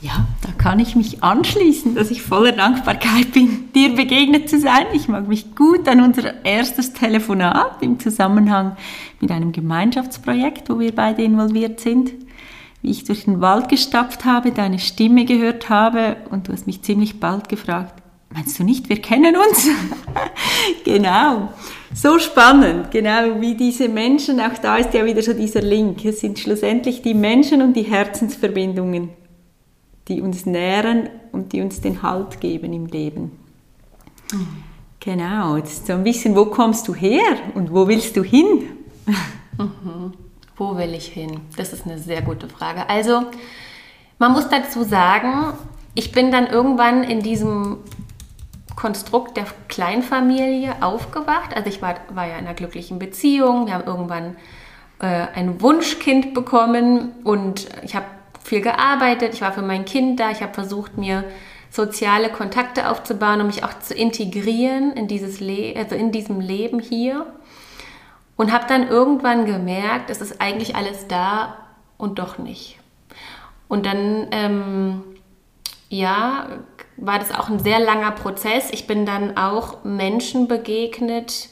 Ja, 0.00 0.26
da 0.42 0.52
kann 0.52 0.78
ich 0.78 0.94
mich 0.94 1.24
anschließen, 1.24 1.96
dass 1.96 2.12
ich 2.12 2.22
voller 2.22 2.52
Dankbarkeit 2.52 3.32
bin, 3.32 3.72
dir 3.72 3.96
begegnet 3.96 4.48
zu 4.48 4.60
sein. 4.60 4.86
Ich 4.92 5.08
mag 5.08 5.26
mich 5.26 5.56
gut 5.56 5.88
an 5.88 6.00
unser 6.00 6.44
erstes 6.44 6.92
Telefonat 6.92 7.82
im 7.82 7.98
Zusammenhang 7.98 8.76
mit 9.20 9.32
einem 9.32 9.50
Gemeinschaftsprojekt, 9.50 10.70
wo 10.70 10.78
wir 10.78 10.94
beide 10.94 11.22
involviert 11.22 11.80
sind. 11.80 12.12
Wie 12.80 12.90
ich 12.90 13.04
durch 13.04 13.24
den 13.24 13.40
Wald 13.40 13.68
gestapft 13.68 14.24
habe, 14.24 14.52
deine 14.52 14.78
Stimme 14.78 15.24
gehört 15.24 15.68
habe 15.68 16.16
und 16.30 16.46
du 16.46 16.52
hast 16.52 16.68
mich 16.68 16.82
ziemlich 16.82 17.18
bald 17.18 17.48
gefragt, 17.48 17.97
meinst 18.38 18.58
du 18.58 18.62
nicht, 18.62 18.88
wir 18.88 19.02
kennen 19.02 19.36
uns? 19.36 19.66
genau. 20.84 21.48
So 21.92 22.20
spannend, 22.20 22.92
genau 22.92 23.40
wie 23.40 23.56
diese 23.56 23.88
Menschen, 23.88 24.38
auch 24.40 24.56
da 24.62 24.76
ist 24.76 24.94
ja 24.94 25.04
wieder 25.04 25.22
so 25.22 25.32
dieser 25.32 25.60
Link. 25.60 26.04
Es 26.04 26.20
sind 26.20 26.38
schlussendlich 26.38 27.02
die 27.02 27.14
Menschen 27.14 27.62
und 27.62 27.74
die 27.74 27.82
Herzensverbindungen, 27.82 29.08
die 30.06 30.20
uns 30.20 30.46
nähren 30.46 31.08
und 31.32 31.52
die 31.52 31.60
uns 31.60 31.80
den 31.80 32.00
Halt 32.02 32.40
geben 32.40 32.72
im 32.72 32.86
Leben. 32.86 33.32
Mhm. 34.32 34.46
Genau, 35.00 35.56
jetzt 35.56 35.86
so 35.86 35.94
ein 35.94 36.04
bisschen, 36.04 36.36
wo 36.36 36.44
kommst 36.46 36.86
du 36.86 36.94
her 36.94 37.38
und 37.54 37.72
wo 37.72 37.88
willst 37.88 38.16
du 38.16 38.22
hin? 38.22 38.68
Mhm. 39.58 40.12
Wo 40.56 40.76
will 40.76 40.94
ich 40.94 41.06
hin? 41.06 41.40
Das 41.56 41.72
ist 41.72 41.86
eine 41.86 41.98
sehr 41.98 42.22
gute 42.22 42.48
Frage. 42.48 42.88
Also, 42.88 43.22
man 44.18 44.32
muss 44.32 44.48
dazu 44.48 44.84
sagen, 44.84 45.54
ich 45.94 46.12
bin 46.12 46.30
dann 46.30 46.46
irgendwann 46.46 47.02
in 47.02 47.22
diesem 47.22 47.78
Konstrukt 48.78 49.36
der 49.36 49.44
Kleinfamilie 49.66 50.76
aufgewacht. 50.82 51.56
Also 51.56 51.68
ich 51.68 51.82
war, 51.82 51.96
war 52.10 52.28
ja 52.28 52.38
in 52.38 52.46
einer 52.46 52.54
glücklichen 52.54 53.00
Beziehung. 53.00 53.66
Wir 53.66 53.74
haben 53.74 53.84
irgendwann 53.84 54.36
äh, 55.00 55.26
ein 55.34 55.60
Wunschkind 55.60 56.32
bekommen 56.32 57.10
und 57.24 57.66
ich 57.82 57.96
habe 57.96 58.06
viel 58.44 58.60
gearbeitet, 58.60 59.34
ich 59.34 59.40
war 59.40 59.50
für 59.50 59.62
mein 59.62 59.84
Kind 59.84 60.20
da, 60.20 60.30
ich 60.30 60.42
habe 60.42 60.54
versucht, 60.54 60.96
mir 60.96 61.24
soziale 61.70 62.30
Kontakte 62.30 62.88
aufzubauen, 62.88 63.40
um 63.40 63.48
mich 63.48 63.64
auch 63.64 63.76
zu 63.80 63.94
integrieren 63.94 64.92
in, 64.92 65.08
dieses 65.08 65.40
Le 65.40 65.74
also 65.76 65.96
in 65.96 66.12
diesem 66.12 66.38
Leben 66.38 66.78
hier. 66.78 67.26
Und 68.36 68.52
habe 68.52 68.66
dann 68.68 68.86
irgendwann 68.86 69.44
gemerkt, 69.44 70.08
es 70.08 70.20
ist 70.20 70.40
eigentlich 70.40 70.76
alles 70.76 71.08
da 71.08 71.56
und 71.96 72.20
doch 72.20 72.38
nicht. 72.38 72.78
Und 73.66 73.86
dann, 73.86 74.28
ähm, 74.30 75.02
ja, 75.88 76.46
war 77.00 77.18
das 77.18 77.32
auch 77.32 77.48
ein 77.48 77.58
sehr 77.60 77.80
langer 77.80 78.12
Prozess. 78.12 78.70
Ich 78.72 78.86
bin 78.86 79.06
dann 79.06 79.36
auch 79.36 79.84
Menschen 79.84 80.48
begegnet, 80.48 81.48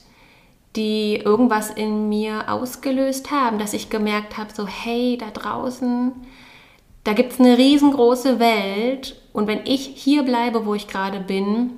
die 0.75 1.17
irgendwas 1.17 1.71
in 1.71 2.09
mir 2.09 2.51
ausgelöst 2.51 3.31
haben, 3.31 3.59
dass 3.59 3.73
ich 3.73 3.89
gemerkt 3.89 4.37
habe, 4.37 4.53
so 4.55 4.67
hey, 4.67 5.17
da 5.19 5.31
draußen 5.31 6.13
da 7.07 7.13
gibt 7.13 7.35
es 7.35 7.39
eine 7.39 7.57
riesengroße 7.57 8.41
Welt 8.41 9.15
und 9.33 9.47
wenn 9.47 9.65
ich 9.65 9.93
hier 9.95 10.25
bleibe, 10.25 10.67
wo 10.67 10.75
ich 10.75 10.89
gerade 10.89 11.21
bin, 11.21 11.71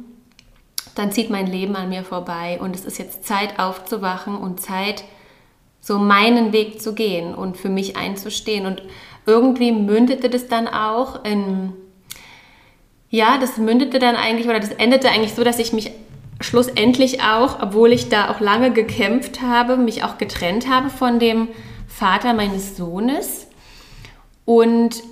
dann 0.95 1.13
zieht 1.13 1.29
mein 1.29 1.47
Leben 1.47 1.77
an 1.77 1.91
mir 1.91 2.03
vorbei 2.03 2.59
und 2.63 2.75
es 2.75 2.87
ist 2.87 2.97
jetzt 2.97 3.27
Zeit 3.27 3.59
aufzuwachen 3.59 4.39
und 4.39 4.59
Zeit, 4.63 5.05
so 5.83 5.99
meinen 5.99 6.55
Weg 6.55 6.81
zu 6.81 6.95
gehen 6.95 7.35
und 7.35 7.59
für 7.59 7.69
mich 7.69 7.95
einzustehen. 7.95 8.65
Und 8.65 8.83
irgendwie 9.27 9.71
mündete 9.71 10.31
das 10.31 10.49
dann 10.49 10.67
auch 10.67 11.27
in, 11.27 11.75
ja, 13.11 13.39
das 13.39 13.57
mündete 13.57 13.99
dann 13.99 14.17
eigentlich 14.17 14.49
oder 14.49 14.61
das 14.61 14.71
endete 14.71 15.11
eigentlich 15.11 15.35
so, 15.35 15.45
dass 15.45 15.59
ich 15.59 15.73
mich 15.73 15.91
schlussendlich 16.41 17.23
auch, 17.23 17.61
obwohl 17.61 17.93
ich 17.93 18.09
da 18.09 18.31
auch 18.31 18.41
lange 18.41 18.71
gekämpft 18.71 19.41
habe, 19.41 19.77
mich 19.77 20.05
auch 20.05 20.19
getrennt 20.19 20.69
habe 20.69 20.91
von 20.91 21.19
dem 21.19 21.49
Vater 21.89 22.33
meines 22.35 22.77
Sohnes. 22.77 23.49
Und 24.45 25.03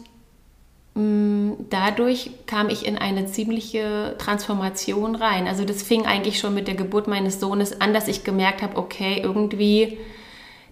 Mm, 0.97 1.53
dadurch 1.69 2.31
kam 2.47 2.71
ich 2.71 2.87
in 2.87 2.97
eine 2.97 3.27
ziemliche 3.27 4.15
Transformation 4.19 5.15
rein. 5.15 5.47
Also 5.47 5.67
das 5.67 5.83
fing 5.83 6.07
eigentlich 6.07 6.39
schon 6.39 6.55
mit 6.55 6.69
der 6.69 6.75
Geburt 6.75 7.07
meines 7.07 7.39
Sohnes 7.39 7.83
an, 7.83 7.93
dass 7.93 8.09
ich 8.09 8.25
gemerkt 8.25 8.63
habe, 8.63 8.79
okay, 8.79 9.21
irgendwie, 9.23 9.99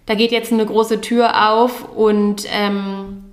da 0.07 0.15
geht 0.15 0.31
jetzt 0.31 0.51
eine 0.51 0.65
große 0.65 0.99
Tür 0.99 1.51
auf 1.51 1.95
und 1.95 2.47
ähm, 2.51 3.24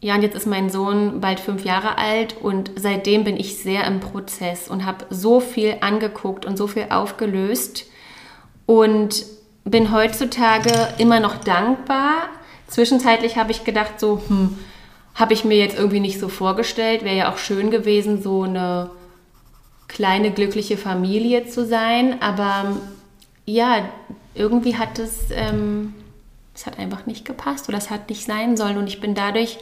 ja, 0.00 0.14
und 0.14 0.22
jetzt 0.22 0.34
ist 0.34 0.46
mein 0.46 0.70
Sohn 0.70 1.20
bald 1.20 1.40
fünf 1.40 1.64
Jahre 1.64 1.98
alt 1.98 2.36
und 2.40 2.70
seitdem 2.76 3.24
bin 3.24 3.36
ich 3.36 3.58
sehr 3.58 3.84
im 3.84 4.00
Prozess 4.00 4.68
und 4.68 4.86
habe 4.86 5.04
so 5.10 5.40
viel 5.40 5.76
angeguckt 5.82 6.46
und 6.46 6.56
so 6.56 6.66
viel 6.66 6.86
aufgelöst 6.88 7.84
und 8.64 9.26
bin 9.64 9.92
heutzutage 9.92 10.88
immer 10.98 11.20
noch 11.20 11.36
dankbar. 11.36 12.28
Zwischenzeitlich 12.66 13.36
habe 13.36 13.50
ich 13.50 13.64
gedacht, 13.64 14.00
so, 14.00 14.22
hm, 14.26 14.58
habe 15.14 15.34
ich 15.34 15.44
mir 15.44 15.58
jetzt 15.58 15.78
irgendwie 15.78 16.00
nicht 16.00 16.18
so 16.18 16.28
vorgestellt. 16.28 17.04
Wäre 17.04 17.16
ja 17.16 17.32
auch 17.32 17.38
schön 17.38 17.70
gewesen, 17.70 18.22
so 18.22 18.44
eine 18.44 18.90
kleine 19.88 20.30
glückliche 20.30 20.78
Familie 20.78 21.46
zu 21.46 21.66
sein. 21.66 22.22
Aber 22.22 22.76
ja, 23.44 23.88
irgendwie 24.34 24.76
hat 24.76 24.98
es, 24.98 25.30
ähm, 25.30 25.94
es 26.54 26.64
hat 26.64 26.78
einfach 26.78 27.06
nicht 27.06 27.24
gepasst 27.24 27.68
oder 27.68 27.76
es 27.76 27.90
hat 27.90 28.08
nicht 28.08 28.24
sein 28.24 28.56
sollen. 28.56 28.78
Und 28.78 28.86
ich 28.86 29.00
bin 29.00 29.14
dadurch 29.14 29.58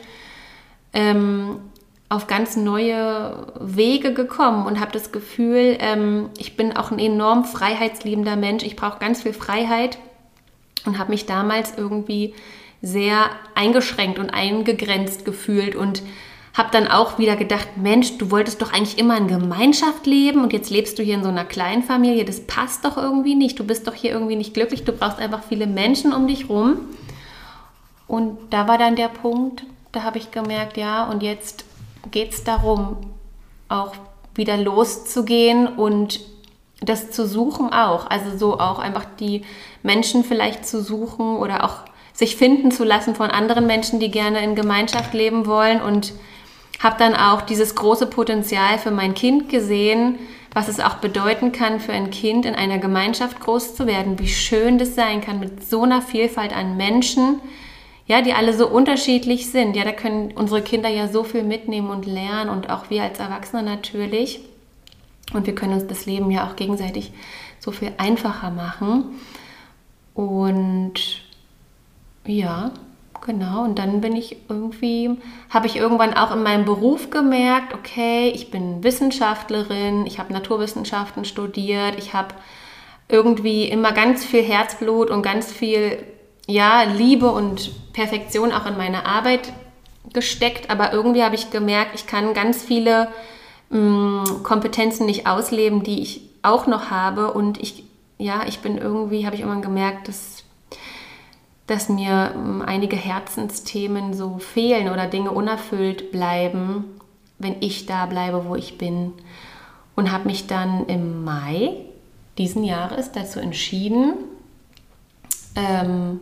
ähm, 0.92 1.60
auf 2.08 2.26
ganz 2.26 2.56
neue 2.56 3.52
Wege 3.60 4.14
gekommen 4.14 4.66
und 4.66 4.80
habe 4.80 4.92
das 4.92 5.12
Gefühl, 5.12 5.76
ähm, 5.80 6.30
ich 6.38 6.56
bin 6.56 6.76
auch 6.76 6.90
ein 6.90 6.98
enorm 6.98 7.44
freiheitsliebender 7.44 8.36
Mensch. 8.36 8.64
Ich 8.64 8.76
brauche 8.76 8.98
ganz 8.98 9.22
viel 9.22 9.34
Freiheit 9.34 9.98
und 10.86 10.98
habe 10.98 11.10
mich 11.10 11.26
damals 11.26 11.76
irgendwie 11.76 12.34
sehr 12.80 13.26
eingeschränkt 13.54 14.18
und 14.18 14.30
eingegrenzt 14.30 15.24
gefühlt 15.24 15.74
und 15.74 16.02
habe 16.54 16.70
dann 16.72 16.88
auch 16.88 17.18
wieder 17.18 17.36
gedacht, 17.36 17.76
Mensch, 17.76 18.18
du 18.18 18.30
wolltest 18.30 18.62
doch 18.62 18.72
eigentlich 18.72 18.98
immer 18.98 19.16
in 19.16 19.28
Gemeinschaft 19.28 20.06
leben 20.06 20.42
und 20.42 20.52
jetzt 20.52 20.70
lebst 20.70 20.98
du 20.98 21.02
hier 21.02 21.14
in 21.14 21.22
so 21.22 21.28
einer 21.28 21.44
kleinen 21.44 21.82
Familie, 21.82 22.24
das 22.24 22.40
passt 22.40 22.84
doch 22.84 22.96
irgendwie 22.96 23.34
nicht, 23.34 23.58
du 23.58 23.64
bist 23.64 23.86
doch 23.86 23.94
hier 23.94 24.12
irgendwie 24.12 24.34
nicht 24.34 24.54
glücklich, 24.54 24.84
du 24.84 24.92
brauchst 24.92 25.20
einfach 25.20 25.42
viele 25.48 25.66
Menschen 25.66 26.12
um 26.12 26.26
dich 26.26 26.48
rum. 26.48 26.78
Und 28.08 28.38
da 28.50 28.66
war 28.66 28.78
dann 28.78 28.96
der 28.96 29.08
Punkt, 29.08 29.64
da 29.92 30.02
habe 30.02 30.18
ich 30.18 30.30
gemerkt, 30.30 30.76
ja, 30.76 31.04
und 31.04 31.22
jetzt 31.22 31.64
geht 32.10 32.32
es 32.32 32.44
darum, 32.44 32.96
auch 33.68 33.94
wieder 34.34 34.56
loszugehen 34.56 35.66
und 35.66 36.20
das 36.80 37.10
zu 37.10 37.26
suchen 37.26 37.72
auch. 37.72 38.08
Also 38.08 38.36
so 38.36 38.58
auch 38.60 38.78
einfach 38.78 39.04
die 39.18 39.44
Menschen 39.82 40.24
vielleicht 40.24 40.66
zu 40.66 40.82
suchen 40.82 41.36
oder 41.36 41.64
auch 41.64 41.88
sich 42.12 42.36
finden 42.36 42.70
zu 42.70 42.84
lassen 42.84 43.14
von 43.14 43.30
anderen 43.30 43.66
Menschen, 43.66 44.00
die 44.00 44.10
gerne 44.10 44.42
in 44.42 44.54
Gemeinschaft 44.54 45.14
leben 45.14 45.46
wollen 45.46 45.80
und 45.80 46.12
habe 46.80 46.96
dann 46.98 47.14
auch 47.14 47.42
dieses 47.42 47.74
große 47.74 48.06
Potenzial 48.06 48.78
für 48.78 48.90
mein 48.90 49.14
Kind 49.14 49.48
gesehen, 49.48 50.18
was 50.52 50.68
es 50.68 50.80
auch 50.80 50.94
bedeuten 50.94 51.52
kann 51.52 51.80
für 51.80 51.92
ein 51.92 52.10
Kind 52.10 52.46
in 52.46 52.54
einer 52.54 52.78
Gemeinschaft 52.78 53.40
groß 53.40 53.74
zu 53.74 53.86
werden, 53.86 54.18
wie 54.18 54.28
schön 54.28 54.78
das 54.78 54.94
sein 54.94 55.20
kann 55.20 55.40
mit 55.40 55.68
so 55.68 55.82
einer 55.82 56.02
Vielfalt 56.02 56.56
an 56.56 56.76
Menschen, 56.76 57.40
ja, 58.08 58.22
die 58.22 58.32
alle 58.32 58.54
so 58.54 58.66
unterschiedlich 58.66 59.50
sind. 59.50 59.76
Ja, 59.76 59.84
da 59.84 59.92
können 59.92 60.32
unsere 60.32 60.62
Kinder 60.62 60.88
ja 60.88 61.06
so 61.08 61.22
viel 61.22 61.44
mitnehmen 61.44 61.90
und 61.90 62.06
lernen 62.06 62.50
und 62.50 62.70
auch 62.70 62.90
wir 62.90 63.02
als 63.02 63.20
Erwachsene 63.20 63.62
natürlich. 63.62 64.40
Und 65.34 65.46
wir 65.46 65.54
können 65.54 65.74
uns 65.74 65.86
das 65.86 66.06
Leben 66.06 66.30
ja 66.30 66.48
auch 66.48 66.56
gegenseitig 66.56 67.12
so 67.60 67.70
viel 67.70 67.92
einfacher 67.98 68.50
machen. 68.50 69.20
Und 70.14 70.94
ja, 72.26 72.72
genau. 73.26 73.64
Und 73.64 73.78
dann 73.78 74.00
bin 74.00 74.16
ich 74.16 74.36
irgendwie, 74.48 75.10
habe 75.50 75.66
ich 75.66 75.76
irgendwann 75.76 76.14
auch 76.14 76.34
in 76.34 76.42
meinem 76.42 76.64
Beruf 76.64 77.10
gemerkt, 77.10 77.74
okay, 77.74 78.30
ich 78.30 78.50
bin 78.50 78.82
Wissenschaftlerin, 78.82 80.06
ich 80.06 80.18
habe 80.18 80.32
Naturwissenschaften 80.32 81.26
studiert, 81.26 81.98
ich 81.98 82.14
habe 82.14 82.34
irgendwie 83.08 83.64
immer 83.64 83.92
ganz 83.92 84.24
viel 84.24 84.42
Herzblut 84.42 85.10
und 85.10 85.22
ganz 85.22 85.52
viel, 85.52 86.02
ja, 86.48 86.82
Liebe 86.82 87.30
und 87.30 87.92
Perfektion 87.92 88.52
auch 88.52 88.66
in 88.66 88.76
meine 88.76 89.06
Arbeit 89.06 89.52
gesteckt, 90.12 90.70
aber 90.70 90.92
irgendwie 90.92 91.22
habe 91.22 91.34
ich 91.34 91.50
gemerkt, 91.50 91.92
ich 91.94 92.06
kann 92.06 92.34
ganz 92.34 92.62
viele 92.62 93.08
mh, 93.70 93.78
mm, 93.78 94.42
Kompetenzen 94.42 95.06
nicht 95.06 95.26
ausleben, 95.26 95.82
die 95.84 96.00
ich 96.00 96.22
auch 96.42 96.66
noch 96.66 96.90
habe 96.90 97.32
und 97.32 97.60
ich, 97.60 97.84
ja, 98.16 98.42
ich 98.46 98.60
bin 98.60 98.78
irgendwie, 98.78 99.26
habe 99.26 99.36
ich 99.36 99.42
immer 99.42 99.60
gemerkt, 99.60 100.08
dass 100.08 100.38
dass 101.68 101.90
mir 101.90 102.32
ähm, 102.34 102.62
einige 102.62 102.96
Herzensthemen 102.96 104.14
so 104.14 104.38
fehlen 104.38 104.88
oder 104.88 105.06
Dinge 105.06 105.30
unerfüllt 105.30 106.10
bleiben, 106.10 106.84
wenn 107.38 107.56
ich 107.60 107.86
da 107.86 108.06
bleibe, 108.06 108.46
wo 108.46 108.56
ich 108.56 108.78
bin. 108.78 109.12
Und 109.94 110.10
habe 110.10 110.26
mich 110.26 110.46
dann 110.46 110.86
im 110.86 111.24
Mai 111.24 111.76
diesen 112.38 112.64
Jahres 112.64 113.12
dazu 113.12 113.38
entschieden, 113.38 114.14
ähm, 115.58 116.20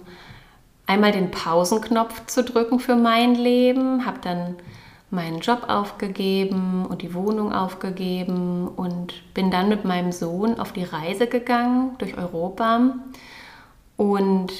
einmal 0.86 1.12
den 1.12 1.30
Pausenknopf 1.30 2.26
zu 2.26 2.42
drücken 2.42 2.80
für 2.80 2.96
mein 2.96 3.34
Leben, 3.34 4.06
habe 4.06 4.18
dann 4.22 4.56
meinen 5.10 5.40
Job 5.40 5.64
aufgegeben 5.68 6.86
und 6.86 7.02
die 7.02 7.14
Wohnung 7.14 7.52
aufgegeben 7.52 8.68
und 8.68 9.34
bin 9.34 9.50
dann 9.50 9.68
mit 9.68 9.84
meinem 9.84 10.10
Sohn 10.10 10.58
auf 10.58 10.72
die 10.72 10.84
Reise 10.84 11.26
gegangen 11.26 11.94
durch 11.98 12.16
Europa. 12.16 12.94
Und 13.96 14.52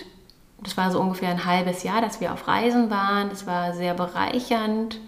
das 0.62 0.76
war 0.76 0.90
so 0.90 1.00
ungefähr 1.00 1.30
ein 1.30 1.44
halbes 1.44 1.82
Jahr, 1.82 2.00
dass 2.00 2.20
wir 2.20 2.32
auf 2.32 2.46
Reisen 2.46 2.90
waren. 2.90 3.28
Das 3.28 3.46
war 3.46 3.72
sehr 3.74 3.94
bereichernd. 3.94 5.00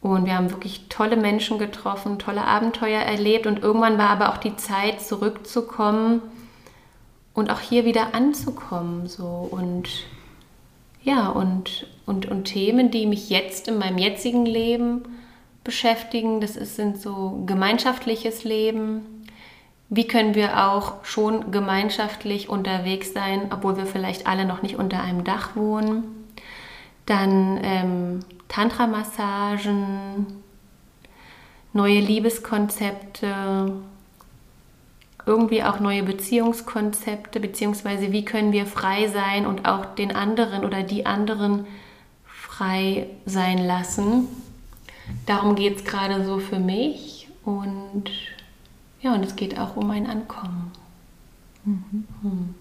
Und 0.00 0.24
wir 0.24 0.36
haben 0.36 0.50
wirklich 0.50 0.88
tolle 0.88 1.16
Menschen 1.16 1.58
getroffen, 1.58 2.18
tolle 2.18 2.44
Abenteuer 2.44 3.00
erlebt. 3.00 3.46
Und 3.46 3.62
irgendwann 3.62 3.98
war 3.98 4.08
aber 4.08 4.30
auch 4.30 4.38
die 4.38 4.56
Zeit, 4.56 5.02
zurückzukommen 5.02 6.22
und 7.40 7.50
auch 7.50 7.60
hier 7.60 7.84
wieder 7.84 8.14
anzukommen. 8.14 9.08
So. 9.08 9.48
Und 9.50 9.88
ja, 11.02 11.28
und, 11.28 11.86
und, 12.06 12.26
und 12.26 12.44
Themen, 12.44 12.90
die 12.90 13.06
mich 13.06 13.30
jetzt 13.30 13.66
in 13.66 13.78
meinem 13.78 13.98
jetzigen 13.98 14.46
Leben 14.46 15.02
beschäftigen, 15.64 16.40
das 16.40 16.56
ist, 16.56 16.76
sind 16.76 17.00
so 17.00 17.42
gemeinschaftliches 17.46 18.44
Leben. 18.44 19.24
Wie 19.88 20.06
können 20.06 20.34
wir 20.34 20.68
auch 20.68 21.04
schon 21.04 21.50
gemeinschaftlich 21.50 22.48
unterwegs 22.48 23.12
sein, 23.12 23.50
obwohl 23.50 23.76
wir 23.76 23.86
vielleicht 23.86 24.26
alle 24.26 24.44
noch 24.44 24.62
nicht 24.62 24.76
unter 24.76 25.02
einem 25.02 25.24
Dach 25.24 25.56
wohnen? 25.56 26.04
Dann 27.06 27.58
ähm, 27.62 28.20
Tantra-Massagen, 28.48 30.26
neue 31.72 32.00
Liebeskonzepte, 32.00 33.72
irgendwie 35.30 35.62
auch 35.62 35.78
neue 35.78 36.02
Beziehungskonzepte, 36.02 37.38
beziehungsweise 37.38 38.10
wie 38.10 38.24
können 38.24 38.50
wir 38.50 38.66
frei 38.66 39.06
sein 39.06 39.46
und 39.46 39.64
auch 39.64 39.86
den 39.94 40.12
anderen 40.12 40.64
oder 40.64 40.82
die 40.82 41.06
anderen 41.06 41.66
frei 42.24 43.06
sein 43.26 43.58
lassen. 43.58 44.26
Darum 45.26 45.54
geht 45.54 45.76
es 45.76 45.84
gerade 45.84 46.24
so 46.24 46.40
für 46.40 46.58
mich 46.58 47.28
und 47.44 48.10
ja, 49.00 49.14
und 49.14 49.24
es 49.24 49.36
geht 49.36 49.56
auch 49.56 49.76
um 49.76 49.88
ein 49.92 50.08
Ankommen. 50.08 50.72
Mhm. 51.64 52.04
Hm. 52.22 52.54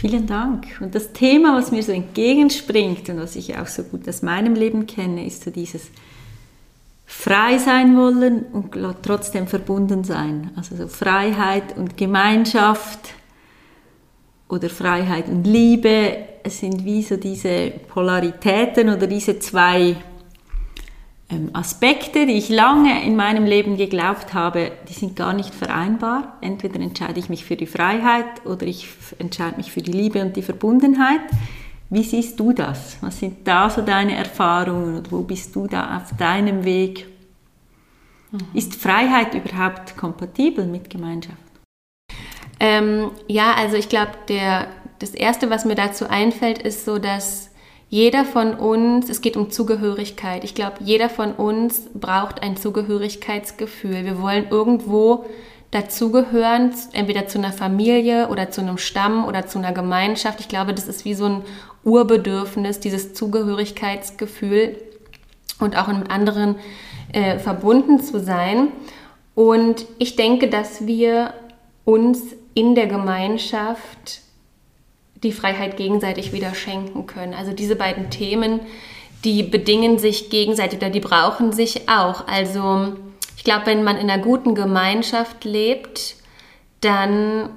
Vielen 0.00 0.26
Dank. 0.28 0.66
Und 0.80 0.94
das 0.94 1.12
Thema, 1.12 1.56
was 1.56 1.72
mir 1.72 1.82
so 1.82 1.90
entgegenspringt 1.90 3.08
und 3.08 3.18
was 3.18 3.34
ich 3.34 3.58
auch 3.58 3.66
so 3.66 3.82
gut 3.82 4.08
aus 4.08 4.22
meinem 4.22 4.54
Leben 4.54 4.86
kenne, 4.86 5.26
ist 5.26 5.42
so 5.42 5.50
dieses 5.50 5.90
frei 7.10 7.56
sein 7.56 7.96
wollen 7.96 8.44
und 8.52 8.76
trotzdem 9.02 9.46
verbunden 9.46 10.04
sein. 10.04 10.50
Also 10.56 10.76
so 10.76 10.88
Freiheit 10.88 11.74
und 11.76 11.96
Gemeinschaft 11.96 13.14
oder 14.46 14.68
Freiheit 14.68 15.26
und 15.26 15.44
Liebe, 15.44 16.16
es 16.44 16.58
sind 16.58 16.84
wie 16.84 17.02
so 17.02 17.16
diese 17.16 17.70
Polaritäten 17.88 18.90
oder 18.90 19.06
diese 19.06 19.38
zwei 19.38 19.96
ähm, 21.30 21.48
Aspekte, 21.54 22.26
die 22.26 22.34
ich 22.34 22.50
lange 22.50 23.02
in 23.02 23.16
meinem 23.16 23.46
Leben 23.46 23.78
geglaubt 23.78 24.34
habe, 24.34 24.72
die 24.90 24.94
sind 24.94 25.16
gar 25.16 25.32
nicht 25.32 25.54
vereinbar. 25.54 26.36
Entweder 26.42 26.78
entscheide 26.78 27.18
ich 27.18 27.30
mich 27.30 27.46
für 27.46 27.56
die 27.56 27.66
Freiheit 27.66 28.44
oder 28.44 28.66
ich 28.66 28.86
entscheide 29.18 29.56
mich 29.56 29.72
für 29.72 29.82
die 29.82 29.92
Liebe 29.92 30.20
und 30.20 30.36
die 30.36 30.42
Verbundenheit. 30.42 31.20
Wie 31.90 32.02
siehst 32.02 32.38
du 32.38 32.52
das? 32.52 32.98
Was 33.00 33.18
sind 33.18 33.46
da 33.46 33.70
so 33.70 33.80
deine 33.80 34.14
Erfahrungen 34.16 34.96
und 34.96 35.10
wo 35.10 35.22
bist 35.22 35.56
du 35.56 35.66
da 35.66 35.96
auf 35.96 36.16
deinem 36.16 36.64
Weg? 36.64 37.06
Mhm. 38.30 38.38
Ist 38.52 38.74
Freiheit 38.74 39.34
überhaupt 39.34 39.96
kompatibel 39.96 40.66
mit 40.66 40.90
Gemeinschaft? 40.90 41.38
Ähm, 42.60 43.10
ja, 43.26 43.54
also 43.54 43.76
ich 43.76 43.88
glaube, 43.88 44.12
das 44.98 45.10
Erste, 45.10 45.48
was 45.48 45.64
mir 45.64 45.76
dazu 45.76 46.08
einfällt, 46.08 46.58
ist 46.58 46.84
so, 46.84 46.98
dass 46.98 47.50
jeder 47.88 48.26
von 48.26 48.52
uns, 48.52 49.08
es 49.08 49.22
geht 49.22 49.36
um 49.38 49.50
Zugehörigkeit. 49.50 50.44
Ich 50.44 50.54
glaube, 50.54 50.76
jeder 50.80 51.08
von 51.08 51.32
uns 51.32 51.88
braucht 51.94 52.42
ein 52.42 52.56
Zugehörigkeitsgefühl. 52.58 54.04
Wir 54.04 54.20
wollen 54.20 54.48
irgendwo 54.50 55.24
dazugehören, 55.70 56.72
entweder 56.92 57.26
zu 57.28 57.38
einer 57.38 57.52
Familie 57.52 58.28
oder 58.28 58.50
zu 58.50 58.60
einem 58.60 58.78
Stamm 58.78 59.24
oder 59.24 59.46
zu 59.46 59.58
einer 59.58 59.72
Gemeinschaft. 59.72 60.40
Ich 60.40 60.48
glaube, 60.48 60.74
das 60.74 60.88
ist 60.88 61.04
wie 61.04 61.14
so 61.14 61.26
ein 61.26 61.42
Urbedürfnis, 61.84 62.80
dieses 62.80 63.14
Zugehörigkeitsgefühl 63.14 64.76
und 65.60 65.76
auch 65.76 65.88
mit 65.88 66.10
anderen 66.10 66.56
äh, 67.12 67.38
verbunden 67.38 68.00
zu 68.00 68.20
sein. 68.20 68.68
Und 69.34 69.86
ich 69.98 70.16
denke, 70.16 70.48
dass 70.48 70.86
wir 70.86 71.32
uns 71.84 72.20
in 72.54 72.74
der 72.74 72.86
Gemeinschaft 72.86 74.20
die 75.22 75.32
Freiheit 75.32 75.76
gegenseitig 75.76 76.32
wieder 76.32 76.54
schenken 76.54 77.06
können. 77.06 77.34
Also 77.34 77.52
diese 77.52 77.76
beiden 77.76 78.10
Themen, 78.10 78.60
die 79.24 79.42
bedingen 79.42 79.98
sich 79.98 80.30
gegenseitig 80.30 80.78
oder 80.78 80.90
die 80.90 81.00
brauchen 81.00 81.52
sich 81.52 81.88
auch. 81.88 82.26
Also 82.28 82.94
ich 83.36 83.44
glaube, 83.44 83.66
wenn 83.66 83.82
man 83.82 83.96
in 83.96 84.10
einer 84.10 84.22
guten 84.22 84.54
Gemeinschaft 84.54 85.44
lebt, 85.44 86.16
dann 86.80 87.50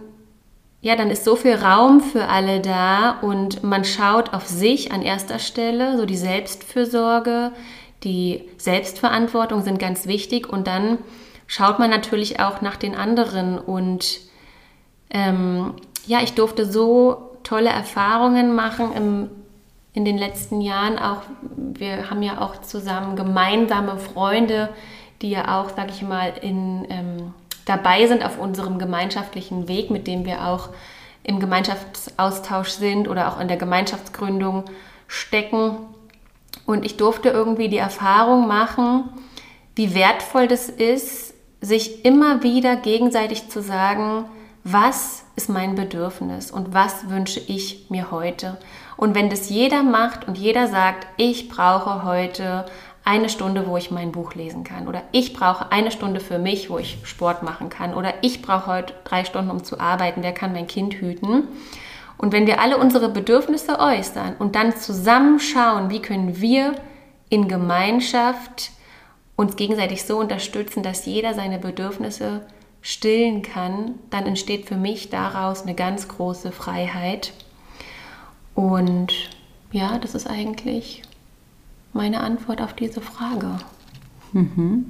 ja, 0.81 0.95
dann 0.95 1.11
ist 1.11 1.23
so 1.23 1.35
viel 1.35 1.55
Raum 1.55 2.01
für 2.01 2.27
alle 2.27 2.59
da 2.59 3.19
und 3.21 3.63
man 3.63 3.85
schaut 3.85 4.33
auf 4.33 4.47
sich 4.47 4.91
an 4.91 5.03
erster 5.03 5.37
Stelle, 5.37 5.97
so 5.97 6.05
die 6.05 6.17
Selbstfürsorge, 6.17 7.51
die 8.03 8.49
Selbstverantwortung 8.57 9.61
sind 9.61 9.77
ganz 9.77 10.07
wichtig 10.07 10.49
und 10.49 10.65
dann 10.65 10.97
schaut 11.45 11.77
man 11.77 11.91
natürlich 11.91 12.39
auch 12.39 12.61
nach 12.61 12.77
den 12.77 12.95
anderen 12.95 13.59
und 13.59 14.21
ähm, 15.11 15.73
ja, 16.07 16.19
ich 16.23 16.33
durfte 16.33 16.65
so 16.65 17.37
tolle 17.43 17.69
Erfahrungen 17.69 18.55
machen 18.55 18.91
im, 18.93 19.29
in 19.93 20.05
den 20.05 20.17
letzten 20.17 20.61
Jahren. 20.61 20.97
Auch 20.97 21.21
wir 21.55 22.09
haben 22.09 22.23
ja 22.23 22.41
auch 22.41 22.61
zusammen 22.61 23.15
gemeinsame 23.15 23.97
Freunde, 23.97 24.69
die 25.21 25.29
ja 25.29 25.61
auch, 25.61 25.69
sag 25.75 25.89
ich 25.91 26.01
mal, 26.01 26.33
in, 26.41 26.87
ähm, 26.89 27.33
dabei 27.65 28.07
sind 28.07 28.25
auf 28.25 28.37
unserem 28.37 28.79
gemeinschaftlichen 28.79 29.67
Weg, 29.67 29.89
mit 29.91 30.07
dem 30.07 30.25
wir 30.25 30.47
auch 30.47 30.69
im 31.23 31.39
Gemeinschaftsaustausch 31.39 32.69
sind 32.69 33.07
oder 33.07 33.31
auch 33.31 33.39
in 33.39 33.47
der 33.47 33.57
Gemeinschaftsgründung 33.57 34.65
stecken. 35.07 35.77
Und 36.65 36.85
ich 36.85 36.97
durfte 36.97 37.29
irgendwie 37.29 37.69
die 37.69 37.77
Erfahrung 37.77 38.47
machen, 38.47 39.09
wie 39.75 39.93
wertvoll 39.93 40.47
das 40.47 40.69
ist, 40.69 41.33
sich 41.61 42.05
immer 42.05 42.43
wieder 42.43 42.75
gegenseitig 42.75 43.49
zu 43.49 43.61
sagen, 43.61 44.25
was 44.63 45.23
ist 45.35 45.49
mein 45.49 45.75
Bedürfnis 45.75 46.51
und 46.51 46.73
was 46.73 47.09
wünsche 47.09 47.39
ich 47.39 47.87
mir 47.89 48.11
heute. 48.11 48.57
Und 48.97 49.15
wenn 49.15 49.29
das 49.29 49.49
jeder 49.49 49.81
macht 49.83 50.27
und 50.27 50.37
jeder 50.37 50.67
sagt, 50.67 51.07
ich 51.17 51.49
brauche 51.49 52.03
heute 52.03 52.65
eine 53.03 53.29
Stunde, 53.29 53.67
wo 53.67 53.77
ich 53.77 53.91
mein 53.91 54.11
Buch 54.11 54.35
lesen 54.35 54.63
kann 54.63 54.87
oder 54.87 55.01
ich 55.11 55.33
brauche 55.33 55.71
eine 55.71 55.91
Stunde 55.91 56.19
für 56.19 56.37
mich, 56.37 56.69
wo 56.69 56.77
ich 56.77 56.99
Sport 57.03 57.43
machen 57.43 57.69
kann 57.69 57.93
oder 57.93 58.13
ich 58.21 58.41
brauche 58.41 58.67
heute 58.67 58.93
drei 59.03 59.25
Stunden, 59.25 59.49
um 59.49 59.63
zu 59.63 59.79
arbeiten, 59.79 60.23
wer 60.23 60.33
kann 60.33 60.53
mein 60.53 60.67
Kind 60.67 60.95
hüten. 60.95 61.47
Und 62.17 62.33
wenn 62.33 62.45
wir 62.45 62.61
alle 62.61 62.77
unsere 62.77 63.09
Bedürfnisse 63.09 63.79
äußern 63.79 64.35
und 64.37 64.55
dann 64.55 64.75
zusammen 64.75 65.39
schauen, 65.39 65.89
wie 65.89 66.01
können 66.01 66.39
wir 66.39 66.75
in 67.29 67.47
Gemeinschaft 67.47 68.71
uns 69.35 69.55
gegenseitig 69.55 70.03
so 70.03 70.19
unterstützen, 70.19 70.83
dass 70.83 71.07
jeder 71.07 71.33
seine 71.33 71.57
Bedürfnisse 71.57 72.45
stillen 72.81 73.41
kann, 73.41 73.95
dann 74.11 74.27
entsteht 74.27 74.67
für 74.67 74.75
mich 74.75 75.09
daraus 75.09 75.63
eine 75.63 75.73
ganz 75.73 76.07
große 76.07 76.51
Freiheit. 76.51 77.33
Und 78.53 79.13
ja, 79.71 79.97
das 79.97 80.13
ist 80.13 80.27
eigentlich 80.27 81.01
meine 81.93 82.21
Antwort 82.21 82.61
auf 82.61 82.73
diese 82.73 83.01
Frage. 83.01 83.57
Mhm. 84.33 84.89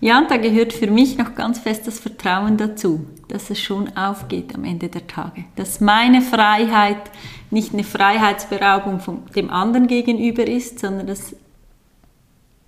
Ja, 0.00 0.18
und 0.18 0.30
da 0.30 0.36
gehört 0.36 0.72
für 0.72 0.90
mich 0.90 1.16
noch 1.16 1.34
ganz 1.34 1.58
fest 1.58 1.86
das 1.86 1.98
Vertrauen 1.98 2.56
dazu, 2.58 3.06
dass 3.28 3.50
es 3.50 3.58
schon 3.60 3.96
aufgeht 3.96 4.54
am 4.54 4.64
Ende 4.64 4.88
der 4.88 5.06
Tage. 5.06 5.44
Dass 5.56 5.80
meine 5.80 6.20
Freiheit 6.20 7.10
nicht 7.50 7.72
eine 7.72 7.84
Freiheitsberaubung 7.84 9.00
von 9.00 9.22
dem 9.34 9.50
anderen 9.50 9.86
gegenüber 9.86 10.46
ist, 10.46 10.80
sondern 10.80 11.06
dass 11.06 11.34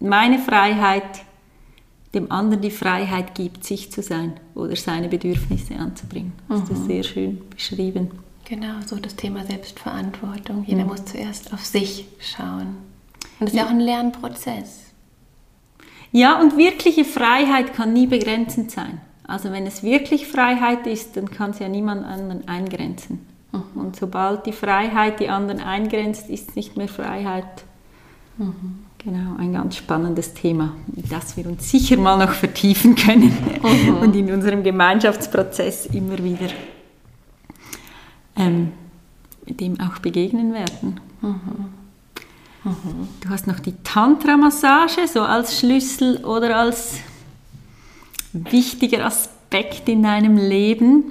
meine 0.00 0.38
Freiheit 0.38 1.24
dem 2.14 2.32
anderen 2.32 2.62
die 2.62 2.70
Freiheit 2.70 3.34
gibt, 3.34 3.64
sich 3.64 3.92
zu 3.92 4.02
sein 4.02 4.40
oder 4.54 4.76
seine 4.76 5.08
Bedürfnisse 5.08 5.76
anzubringen. 5.76 6.32
Das 6.48 6.62
ist 6.62 6.84
mhm. 6.84 6.86
sehr 6.86 7.02
schön 7.02 7.42
beschrieben. 7.50 8.10
Genau, 8.48 8.80
so 8.86 8.96
das 8.96 9.14
Thema 9.14 9.44
Selbstverantwortung. 9.44 10.64
Jeder 10.66 10.84
mhm. 10.84 10.88
muss 10.88 11.04
zuerst 11.04 11.52
auf 11.52 11.66
sich 11.66 12.06
schauen. 12.18 12.76
Und 13.40 13.46
das 13.46 13.54
ist 13.54 13.58
ja 13.58 13.66
auch 13.66 13.70
ein 13.70 13.80
Lernprozess. 13.80 14.88
Ja, 16.10 16.40
und 16.40 16.56
wirkliche 16.56 17.04
Freiheit 17.04 17.74
kann 17.74 17.92
nie 17.92 18.06
begrenzend 18.06 18.70
sein. 18.70 19.00
Also 19.26 19.52
wenn 19.52 19.66
es 19.66 19.82
wirklich 19.82 20.26
Freiheit 20.26 20.86
ist, 20.86 21.16
dann 21.16 21.30
kann 21.30 21.50
es 21.50 21.58
ja 21.58 21.68
niemand 21.68 22.04
anderen 22.04 22.48
eingrenzen. 22.48 23.26
Mhm. 23.52 23.80
Und 23.80 23.96
sobald 23.96 24.46
die 24.46 24.52
Freiheit 24.52 25.20
die 25.20 25.28
anderen 25.28 25.60
eingrenzt, 25.60 26.30
ist 26.30 26.50
es 26.50 26.56
nicht 26.56 26.76
mehr 26.76 26.88
Freiheit. 26.88 27.64
Mhm. 28.38 28.84
Genau, 28.98 29.36
ein 29.38 29.52
ganz 29.52 29.76
spannendes 29.76 30.34
Thema, 30.34 30.74
das 30.88 31.36
wir 31.36 31.46
uns 31.46 31.70
sicher 31.70 31.96
mal 31.98 32.18
noch 32.18 32.32
vertiefen 32.32 32.96
können 32.96 33.32
mhm. 33.62 33.96
und 33.98 34.16
in 34.16 34.32
unserem 34.32 34.64
Gemeinschaftsprozess 34.64 35.86
immer 35.86 36.18
wieder 36.18 36.48
ähm, 38.36 38.72
dem 39.46 39.78
auch 39.80 39.98
begegnen 40.00 40.52
werden. 40.52 41.00
Mhm. 41.20 41.77
Du 42.64 43.28
hast 43.28 43.46
noch 43.46 43.60
die 43.60 43.74
Tantra-Massage, 43.84 45.06
so 45.06 45.22
als 45.22 45.58
Schlüssel 45.58 46.24
oder 46.24 46.56
als 46.56 46.98
wichtiger 48.32 49.06
Aspekt 49.06 49.88
in 49.88 50.02
deinem 50.02 50.36
Leben 50.36 51.04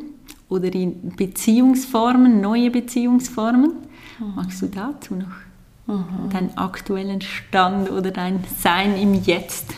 oder 0.50 0.74
in 0.74 1.16
Beziehungsformen, 1.16 2.42
neue 2.42 2.70
Beziehungsformen. 2.70 3.74
Mhm. 4.20 4.34
Magst 4.36 4.62
du 4.62 4.68
dazu 4.68 5.16
noch 5.16 5.96
mhm. 5.96 6.30
deinen 6.30 6.58
aktuellen 6.58 7.22
Stand 7.22 7.90
oder 7.92 8.12
dein 8.12 8.44
Sein 8.60 8.98
im 8.98 9.14
Jetzt 9.14 9.74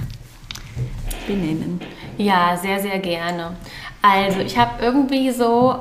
benennen? 1.27 1.79
Ja, 2.17 2.58
sehr, 2.58 2.79
sehr 2.79 2.99
gerne. 2.99 3.55
Also 4.01 4.39
ich 4.39 4.58
habe 4.58 4.84
irgendwie 4.84 5.32
so 5.32 5.79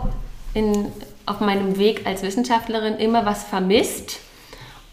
in, 0.55 0.87
auf 1.27 1.41
meinem 1.41 1.79
Weg 1.79 2.07
als 2.07 2.23
Wissenschaftlerin 2.23 2.95
immer 2.95 3.25
was 3.25 3.45
vermisst. 3.45 4.21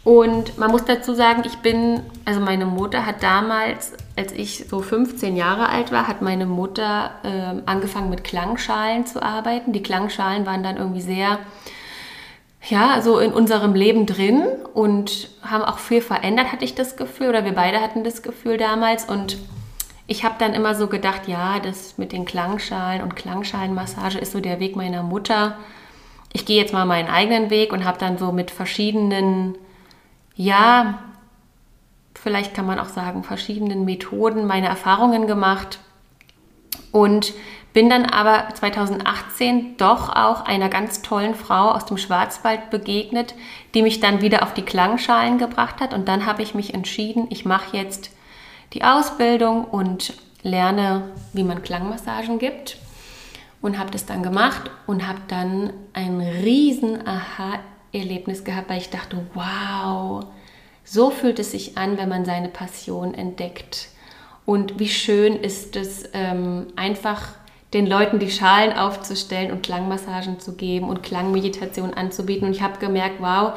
Und 0.06 0.56
man 0.56 0.70
muss 0.70 0.84
dazu 0.84 1.14
sagen, 1.14 1.42
ich 1.44 1.56
bin, 1.56 2.00
also 2.24 2.38
meine 2.38 2.64
Mutter 2.64 3.04
hat 3.04 3.24
damals, 3.24 3.92
als 4.14 4.30
ich 4.30 4.66
so 4.68 4.80
15 4.80 5.34
Jahre 5.34 5.68
alt 5.68 5.90
war, 5.90 6.06
hat 6.06 6.22
meine 6.22 6.46
Mutter 6.46 7.10
äh, 7.24 7.60
angefangen 7.68 8.08
mit 8.08 8.22
Klangschalen 8.22 9.04
zu 9.04 9.20
arbeiten. 9.20 9.72
Die 9.72 9.82
Klangschalen 9.82 10.46
waren 10.46 10.62
dann 10.62 10.76
irgendwie 10.76 11.00
sehr, 11.00 11.40
ja, 12.68 13.02
so 13.02 13.18
in 13.18 13.32
unserem 13.32 13.74
Leben 13.74 14.06
drin 14.06 14.44
und 14.74 15.28
haben 15.42 15.64
auch 15.64 15.78
viel 15.78 16.00
verändert, 16.00 16.52
hatte 16.52 16.64
ich 16.64 16.76
das 16.76 16.96
Gefühl, 16.96 17.30
oder 17.30 17.44
wir 17.44 17.56
beide 17.56 17.80
hatten 17.80 18.04
das 18.04 18.22
Gefühl 18.22 18.58
damals. 18.58 19.06
Und 19.06 19.38
ich 20.06 20.24
habe 20.24 20.36
dann 20.38 20.54
immer 20.54 20.76
so 20.76 20.86
gedacht, 20.86 21.22
ja, 21.26 21.58
das 21.58 21.98
mit 21.98 22.12
den 22.12 22.26
Klangschalen 22.26 23.02
und 23.02 23.16
Klangschalenmassage 23.16 24.18
ist 24.18 24.30
so 24.30 24.38
der 24.38 24.60
Weg 24.60 24.76
meiner 24.76 25.02
Mutter. 25.02 25.56
Ich 26.32 26.46
gehe 26.46 26.60
jetzt 26.62 26.72
mal 26.72 26.86
meinen 26.86 27.08
eigenen 27.08 27.50
Weg 27.50 27.72
und 27.72 27.84
habe 27.84 27.98
dann 27.98 28.18
so 28.18 28.30
mit 28.30 28.52
verschiedenen, 28.52 29.56
ja, 30.36 30.98
vielleicht 32.14 32.54
kann 32.54 32.66
man 32.66 32.78
auch 32.78 32.88
sagen, 32.88 33.24
verschiedenen 33.24 33.84
Methoden 33.84 34.46
meine 34.46 34.66
Erfahrungen 34.68 35.26
gemacht 35.26 35.78
und 36.92 37.32
bin 37.72 37.90
dann 37.90 38.06
aber 38.06 38.48
2018 38.54 39.76
doch 39.76 40.08
auch 40.08 40.46
einer 40.46 40.68
ganz 40.68 41.02
tollen 41.02 41.34
Frau 41.34 41.72
aus 41.72 41.84
dem 41.84 41.98
Schwarzwald 41.98 42.70
begegnet, 42.70 43.34
die 43.74 43.82
mich 43.82 44.00
dann 44.00 44.22
wieder 44.22 44.42
auf 44.42 44.54
die 44.54 44.62
Klangschalen 44.62 45.38
gebracht 45.38 45.80
hat 45.80 45.92
und 45.92 46.08
dann 46.08 46.24
habe 46.24 46.42
ich 46.42 46.54
mich 46.54 46.72
entschieden, 46.72 47.26
ich 47.30 47.44
mache 47.44 47.76
jetzt 47.76 48.10
die 48.72 48.82
Ausbildung 48.82 49.64
und 49.64 50.14
lerne, 50.42 51.02
wie 51.32 51.44
man 51.44 51.62
Klangmassagen 51.62 52.38
gibt. 52.38 52.78
Und 53.62 53.78
habe 53.78 53.90
das 53.90 54.06
dann 54.06 54.22
gemacht 54.22 54.70
und 54.86 55.08
habe 55.08 55.18
dann 55.28 55.72
ein 55.92 56.20
riesen 56.20 57.06
Aha-Erlebnis 57.96 58.44
gehabt, 58.44 58.68
weil 58.68 58.78
ich 58.78 58.90
dachte, 58.90 59.26
wow, 59.34 60.24
so 60.84 61.10
fühlt 61.10 61.38
es 61.38 61.52
sich 61.52 61.76
an, 61.76 61.98
wenn 61.98 62.08
man 62.08 62.24
seine 62.24 62.48
Passion 62.48 63.14
entdeckt. 63.14 63.88
Und 64.44 64.78
wie 64.78 64.88
schön 64.88 65.36
ist 65.36 65.74
es, 65.76 66.08
ähm, 66.12 66.68
einfach 66.76 67.28
den 67.72 67.86
Leuten 67.86 68.20
die 68.20 68.30
Schalen 68.30 68.72
aufzustellen 68.72 69.50
und 69.50 69.62
Klangmassagen 69.62 70.38
zu 70.38 70.54
geben 70.54 70.88
und 70.88 71.02
Klangmeditation 71.02 71.94
anzubieten. 71.94 72.46
Und 72.46 72.54
ich 72.54 72.62
habe 72.62 72.78
gemerkt, 72.78 73.16
wow, 73.18 73.54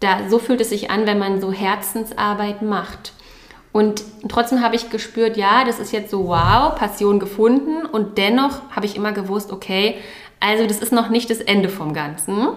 da, 0.00 0.28
so 0.28 0.38
fühlt 0.38 0.60
es 0.60 0.68
sich 0.68 0.90
an, 0.90 1.06
wenn 1.06 1.18
man 1.18 1.40
so 1.40 1.50
Herzensarbeit 1.50 2.60
macht. 2.60 3.12
Und 3.72 4.02
trotzdem 4.28 4.62
habe 4.62 4.76
ich 4.76 4.90
gespürt, 4.90 5.36
ja, 5.36 5.64
das 5.64 5.78
ist 5.78 5.92
jetzt 5.92 6.10
so, 6.10 6.28
wow, 6.28 6.74
Passion 6.74 7.18
gefunden. 7.18 7.86
Und 7.86 8.18
dennoch 8.18 8.60
habe 8.70 8.86
ich 8.86 8.96
immer 8.96 9.12
gewusst, 9.12 9.50
okay, 9.50 9.96
also 10.40 10.66
das 10.66 10.78
ist 10.78 10.92
noch 10.92 11.08
nicht 11.08 11.30
das 11.30 11.40
Ende 11.40 11.68
vom 11.68 11.94
Ganzen. 11.94 12.48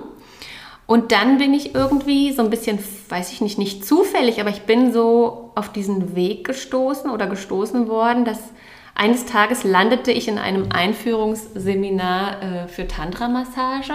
Und 0.91 1.13
dann 1.13 1.37
bin 1.37 1.53
ich 1.53 1.73
irgendwie 1.73 2.33
so 2.33 2.41
ein 2.41 2.49
bisschen, 2.49 2.77
weiß 3.07 3.31
ich 3.31 3.39
nicht, 3.39 3.57
nicht 3.57 3.85
zufällig, 3.85 4.41
aber 4.41 4.49
ich 4.49 4.63
bin 4.63 4.91
so 4.91 5.51
auf 5.55 5.71
diesen 5.71 6.17
Weg 6.17 6.43
gestoßen 6.45 7.09
oder 7.09 7.27
gestoßen 7.27 7.87
worden, 7.87 8.25
dass 8.25 8.39
eines 8.93 9.25
Tages 9.25 9.63
landete 9.63 10.11
ich 10.11 10.27
in 10.27 10.37
einem 10.37 10.69
Einführungsseminar 10.69 12.43
äh, 12.43 12.67
für 12.67 12.89
Tantra-Massage. 12.89 13.93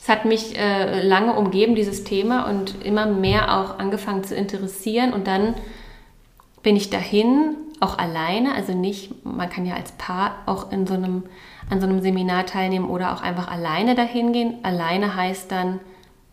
Es 0.00 0.08
hat 0.08 0.24
mich 0.24 0.58
äh, 0.58 1.06
lange 1.06 1.34
umgeben, 1.34 1.74
dieses 1.74 2.02
Thema, 2.02 2.48
und 2.48 2.82
immer 2.82 3.04
mehr 3.04 3.54
auch 3.54 3.78
angefangen 3.78 4.24
zu 4.24 4.34
interessieren. 4.34 5.12
Und 5.12 5.26
dann 5.26 5.54
bin 6.62 6.76
ich 6.76 6.88
dahin, 6.88 7.56
auch 7.80 7.98
alleine, 7.98 8.54
also 8.54 8.72
nicht, 8.72 9.22
man 9.22 9.50
kann 9.50 9.66
ja 9.66 9.74
als 9.74 9.92
Paar 9.92 10.36
auch 10.46 10.72
in 10.72 10.86
so 10.86 10.94
einem, 10.94 11.24
an 11.68 11.82
so 11.82 11.86
einem 11.86 12.00
Seminar 12.00 12.46
teilnehmen 12.46 12.88
oder 12.88 13.12
auch 13.12 13.20
einfach 13.20 13.48
alleine 13.48 13.94
dahin 13.94 14.32
gehen. 14.32 14.54
Alleine 14.62 15.14
heißt 15.14 15.52
dann, 15.52 15.78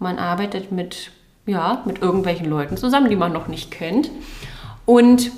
man 0.04 0.20
arbeitet 0.20 0.72
mit, 0.72 1.12
ja, 1.48 1.82
mit 1.86 2.02
irgendwelchen 2.02 2.46
Leuten 2.46 2.78
zusammen, 2.78 3.10
die 3.10 3.16
man 3.16 3.34
noch 3.34 3.48
nicht 3.48 3.72
kennt. 3.72 4.12
Und 4.86 5.32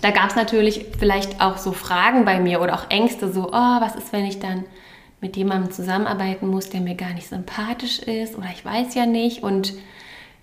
da 0.00 0.10
gab 0.10 0.30
es 0.30 0.36
natürlich 0.36 0.86
vielleicht 0.98 1.40
auch 1.40 1.58
so 1.58 1.72
Fragen 1.72 2.24
bei 2.24 2.40
mir 2.40 2.62
oder 2.62 2.74
auch 2.74 2.88
Ängste, 2.88 3.30
so, 3.30 3.48
oh, 3.48 3.80
was 3.80 3.94
ist, 3.94 4.12
wenn 4.12 4.24
ich 4.24 4.40
dann 4.40 4.64
mit 5.20 5.36
jemandem 5.36 5.70
zusammenarbeiten 5.70 6.48
muss, 6.48 6.70
der 6.70 6.80
mir 6.80 6.96
gar 6.96 7.12
nicht 7.12 7.28
sympathisch 7.28 8.00
ist 8.00 8.36
oder 8.36 8.48
ich 8.52 8.64
weiß 8.64 8.94
ja 8.94 9.06
nicht. 9.06 9.42
Und 9.42 9.74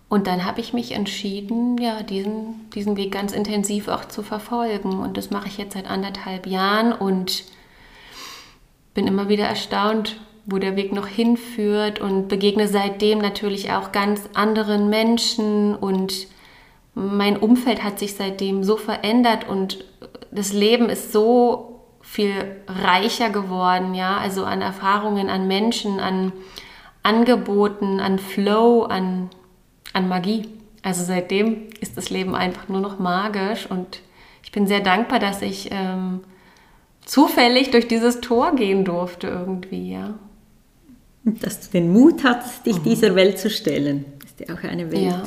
Und 0.08 0.28
dann 0.28 0.46
habe 0.46 0.62
ich 0.62 0.72
mich 0.72 0.92
entschieden, 0.92 1.80
ja, 1.80 2.04
diesen, 2.04 2.70
diesen 2.76 2.96
Weg 2.96 3.12
ganz 3.12 3.32
intensiv 3.32 3.88
auch 3.88 4.06
zu 4.06 4.22
verfolgen. 4.22 5.00
Und 5.00 5.18
das 5.18 5.32
mache 5.32 5.48
ich 5.48 5.58
jetzt 5.58 5.74
seit 5.74 5.90
anderthalb 5.90 6.46
Jahren 6.46 6.94
und 6.94 7.44
bin 8.94 9.08
immer 9.08 9.30
wieder 9.30 9.46
erstaunt, 9.46 10.20
wo 10.46 10.60
der 10.60 10.76
Weg 10.76 10.94
noch 10.94 11.08
hinführt 11.08 12.00
und 12.00 12.28
begegne 12.28 12.68
seitdem 12.68 13.18
natürlich 13.18 13.72
auch 13.72 13.92
ganz 13.92 14.30
anderen 14.36 14.92
Menschen 14.92 15.74
und 15.74 16.28
mein 16.94 17.38
Umfeld 17.38 17.84
hat 17.84 17.98
sich 17.98 18.14
seitdem 18.14 18.64
so 18.64 18.78
verändert 18.78 19.50
und 19.50 19.84
das 20.30 20.54
Leben 20.54 20.90
ist 20.90 21.12
so 21.12 21.73
viel 22.14 22.58
reicher 22.68 23.32
geworden, 23.32 23.96
ja, 23.96 24.18
also 24.18 24.46
an 24.46 24.62
Erfahrungen, 24.62 25.32
an 25.32 25.48
Menschen, 25.48 26.00
an 26.00 26.32
Angeboten, 27.02 28.00
an 28.00 28.20
Flow, 28.20 28.84
an, 28.84 29.32
an 29.94 30.08
Magie. 30.08 30.48
Also 30.84 31.04
seitdem 31.04 31.70
ist 31.82 31.98
das 31.98 32.12
Leben 32.12 32.36
einfach 32.36 32.70
nur 32.70 32.82
noch 32.82 33.00
magisch 33.00 33.66
und 33.66 34.02
ich 34.44 34.52
bin 34.52 34.68
sehr 34.68 34.82
dankbar, 34.82 35.18
dass 35.18 35.42
ich 35.42 35.70
ähm, 35.72 36.20
zufällig 37.04 37.72
durch 37.72 37.88
dieses 37.88 38.22
Tor 38.22 38.54
gehen 38.56 38.86
durfte 38.86 39.26
irgendwie, 39.30 39.94
ja. 39.94 40.14
Dass 41.24 41.62
du 41.62 41.72
den 41.72 41.92
Mut 41.92 42.24
hattest, 42.24 42.68
dich 42.68 42.78
mhm. 42.78 42.84
dieser 42.84 43.16
Welt 43.16 43.40
zu 43.40 43.50
stellen. 43.50 44.06
Ist 44.24 44.40
ja 44.40 44.54
auch 44.54 44.64
eine 44.64 44.92
Welt, 44.92 45.02
ja. 45.02 45.24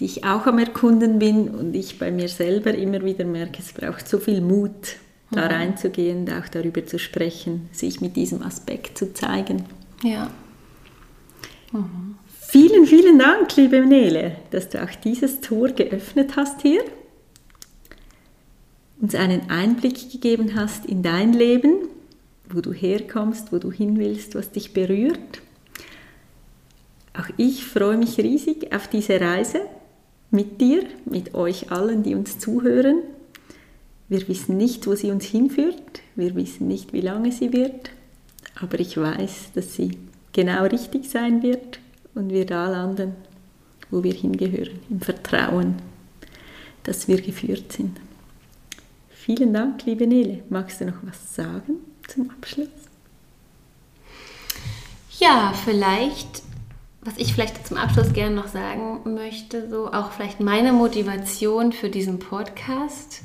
die 0.00 0.04
ich 0.04 0.24
auch 0.24 0.44
am 0.46 0.58
Erkunden 0.58 1.18
bin 1.18 1.48
und 1.48 1.74
ich 1.74 1.98
bei 1.98 2.10
mir 2.10 2.28
selber 2.28 2.74
immer 2.74 3.02
wieder 3.02 3.24
merke, 3.24 3.60
es 3.60 3.72
braucht 3.72 4.06
so 4.06 4.18
viel 4.18 4.42
Mut, 4.42 4.98
da 5.34 5.46
mhm. 5.46 5.52
reinzugehen, 5.52 6.30
auch 6.32 6.48
darüber 6.48 6.84
zu 6.86 6.98
sprechen, 6.98 7.68
sich 7.72 8.00
mit 8.00 8.16
diesem 8.16 8.42
Aspekt 8.42 8.98
zu 8.98 9.12
zeigen. 9.12 9.64
Ja. 10.02 10.30
Mhm. 11.72 12.16
Vielen, 12.40 12.86
vielen 12.86 13.18
Dank, 13.18 13.56
liebe 13.56 13.80
Nele, 13.80 14.36
dass 14.50 14.68
du 14.68 14.82
auch 14.82 14.94
dieses 15.02 15.40
Tor 15.40 15.70
geöffnet 15.70 16.36
hast 16.36 16.62
hier, 16.62 16.84
uns 19.00 19.14
einen 19.14 19.50
Einblick 19.50 20.12
gegeben 20.12 20.54
hast 20.54 20.86
in 20.86 21.02
dein 21.02 21.32
Leben 21.32 21.88
wo 22.48 22.60
du 22.60 22.72
herkommst, 22.72 23.52
wo 23.52 23.58
du 23.58 23.72
hin 23.72 23.98
willst, 23.98 24.34
was 24.34 24.50
dich 24.50 24.72
berührt. 24.72 25.42
Auch 27.18 27.28
ich 27.36 27.64
freue 27.64 27.96
mich 27.96 28.18
riesig 28.18 28.72
auf 28.74 28.88
diese 28.88 29.20
Reise 29.20 29.60
mit 30.30 30.60
dir, 30.60 30.84
mit 31.04 31.34
euch 31.34 31.70
allen, 31.70 32.02
die 32.02 32.14
uns 32.14 32.38
zuhören. 32.38 33.02
Wir 34.08 34.26
wissen 34.28 34.56
nicht, 34.56 34.86
wo 34.86 34.94
sie 34.94 35.10
uns 35.10 35.24
hinführt, 35.24 36.02
wir 36.14 36.34
wissen 36.34 36.68
nicht, 36.68 36.92
wie 36.92 37.00
lange 37.00 37.32
sie 37.32 37.52
wird, 37.52 37.90
aber 38.60 38.78
ich 38.78 38.96
weiß, 38.96 39.52
dass 39.54 39.74
sie 39.74 39.98
genau 40.32 40.64
richtig 40.64 41.08
sein 41.08 41.42
wird 41.42 41.78
und 42.14 42.30
wir 42.30 42.44
da 42.44 42.68
landen, 42.68 43.14
wo 43.90 44.04
wir 44.04 44.12
hingehören, 44.12 44.78
im 44.90 45.00
Vertrauen, 45.00 45.76
dass 46.82 47.08
wir 47.08 47.20
geführt 47.20 47.72
sind. 47.72 47.98
Vielen 49.08 49.54
Dank, 49.54 49.86
liebe 49.86 50.06
Nele. 50.06 50.42
Magst 50.50 50.82
du 50.82 50.84
noch 50.84 50.98
was 51.02 51.34
sagen 51.34 51.76
zum 52.06 52.30
Abschluss? 52.30 52.68
Ja, 55.18 55.54
vielleicht, 55.64 56.42
was 57.00 57.16
ich 57.16 57.32
vielleicht 57.32 57.66
zum 57.66 57.78
Abschluss 57.78 58.12
gerne 58.12 58.34
noch 58.34 58.48
sagen 58.48 59.14
möchte, 59.14 59.70
so 59.70 59.90
auch 59.90 60.12
vielleicht 60.12 60.40
meine 60.40 60.74
Motivation 60.74 61.72
für 61.72 61.88
diesen 61.88 62.18
Podcast. 62.18 63.22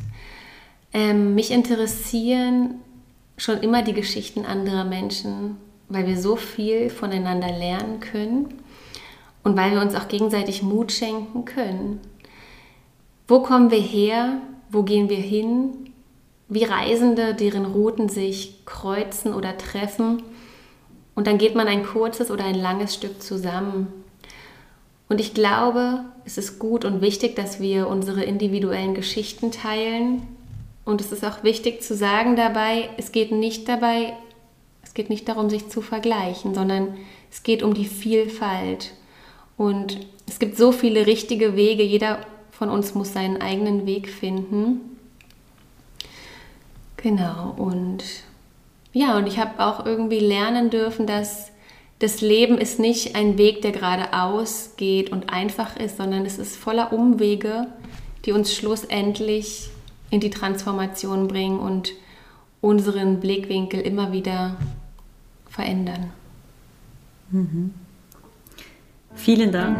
Ähm, 0.94 1.36
mich 1.36 1.52
interessieren 1.52 2.76
schon 3.38 3.60
immer 3.60 3.84
die 3.84 3.94
Geschichten 3.94 4.46
anderer 4.46 4.84
Menschen, 4.84 5.58
weil 5.88 6.08
wir 6.08 6.18
so 6.18 6.36
viel 6.36 6.90
voneinander 6.90 7.52
lernen 7.52 8.00
können 8.00 8.62
und 9.44 9.58
weil 9.58 9.72
wir 9.72 9.82
uns 9.82 9.96
auch 9.96 10.08
gegenseitig 10.08 10.62
Mut 10.64 10.92
schenken 10.92 11.46
können. 11.46 12.00
Wo 13.28 13.42
kommen 13.42 13.72
wir 13.72 13.80
her? 13.80 14.42
Wo 14.70 14.84
gehen 14.84 15.10
wir 15.10 15.18
hin? 15.18 15.92
Wie 16.48 16.64
Reisende, 16.64 17.36
deren 17.36 17.66
Routen 17.66 18.10
sich 18.10 18.66
kreuzen 18.66 19.34
oder 19.34 19.58
treffen. 19.58 20.24
Und 21.16 21.28
dann 21.28 21.38
geht 21.38 21.54
man 21.54 21.68
ein 21.68 21.86
kurzes 21.86 22.32
oder 22.32 22.46
ein 22.46 22.56
langes 22.56 22.96
Stück 22.96 23.22
zusammen. 23.22 23.88
Und 25.10 25.20
ich 25.20 25.34
glaube, 25.34 26.06
es 26.26 26.38
ist 26.38 26.60
gut 26.60 26.86
und 26.86 27.02
wichtig, 27.02 27.36
dass 27.36 27.60
wir 27.60 27.88
unsere 27.88 28.24
individuellen 28.24 28.94
Geschichten 28.94 29.52
teilen. 29.52 30.24
Und 30.90 31.02
es 31.02 31.12
ist 31.12 31.24
auch 31.24 31.44
wichtig 31.44 31.84
zu 31.84 31.96
sagen 31.96 32.36
dabei, 32.36 32.90
es 32.98 33.12
geht 33.12 33.32
nicht 33.32 33.70
dabei, 33.70 34.14
es 34.82 34.96
geht 34.96 35.12
nicht 35.12 35.30
darum, 35.30 35.48
sich 35.48 35.70
zu 35.70 35.82
vergleichen, 35.82 36.56
sondern 36.56 36.98
es 37.30 37.44
geht 37.44 37.62
um 37.62 37.76
die 37.76 37.86
Vielfalt. 37.86 38.94
Und 39.56 40.00
es 40.28 40.40
gibt 40.40 40.58
so 40.58 40.72
viele 40.72 41.06
richtige 41.06 41.56
Wege. 41.56 41.84
Jeder 41.84 42.26
von 42.50 42.72
uns 42.72 42.96
muss 42.96 43.14
seinen 43.14 43.40
eigenen 43.40 43.86
Weg 43.86 44.10
finden. 44.10 44.98
Genau. 46.98 47.54
Und 47.56 48.04
ja, 48.92 49.16
und 49.16 49.28
ich 49.28 49.38
habe 49.38 49.64
auch 49.64 49.86
irgendwie 49.86 50.20
lernen 50.20 50.72
dürfen, 50.72 51.06
dass 51.06 51.52
das 52.00 52.22
Leben 52.22 52.58
ist 52.58 52.80
nicht 52.80 53.16
ein 53.16 53.38
Weg, 53.38 53.62
der 53.62 53.74
geradeaus 53.74 54.72
geht 54.76 55.12
und 55.12 55.32
einfach 55.32 55.78
ist, 55.78 55.98
sondern 55.98 56.26
es 56.26 56.40
ist 56.40 56.56
voller 56.56 56.92
Umwege, 56.92 57.68
die 58.26 58.32
uns 58.32 58.56
schlussendlich 58.56 59.70
in 60.10 60.20
die 60.20 60.30
Transformation 60.30 61.28
bringen 61.28 61.60
und 61.60 61.94
unseren 62.62 63.20
Blickwinkel 63.20 63.82
immer 63.82 64.12
wieder 64.12 64.58
verändern. 65.50 66.12
Mhm. 67.32 67.74
Vielen 69.16 69.52
Dank. 69.52 69.78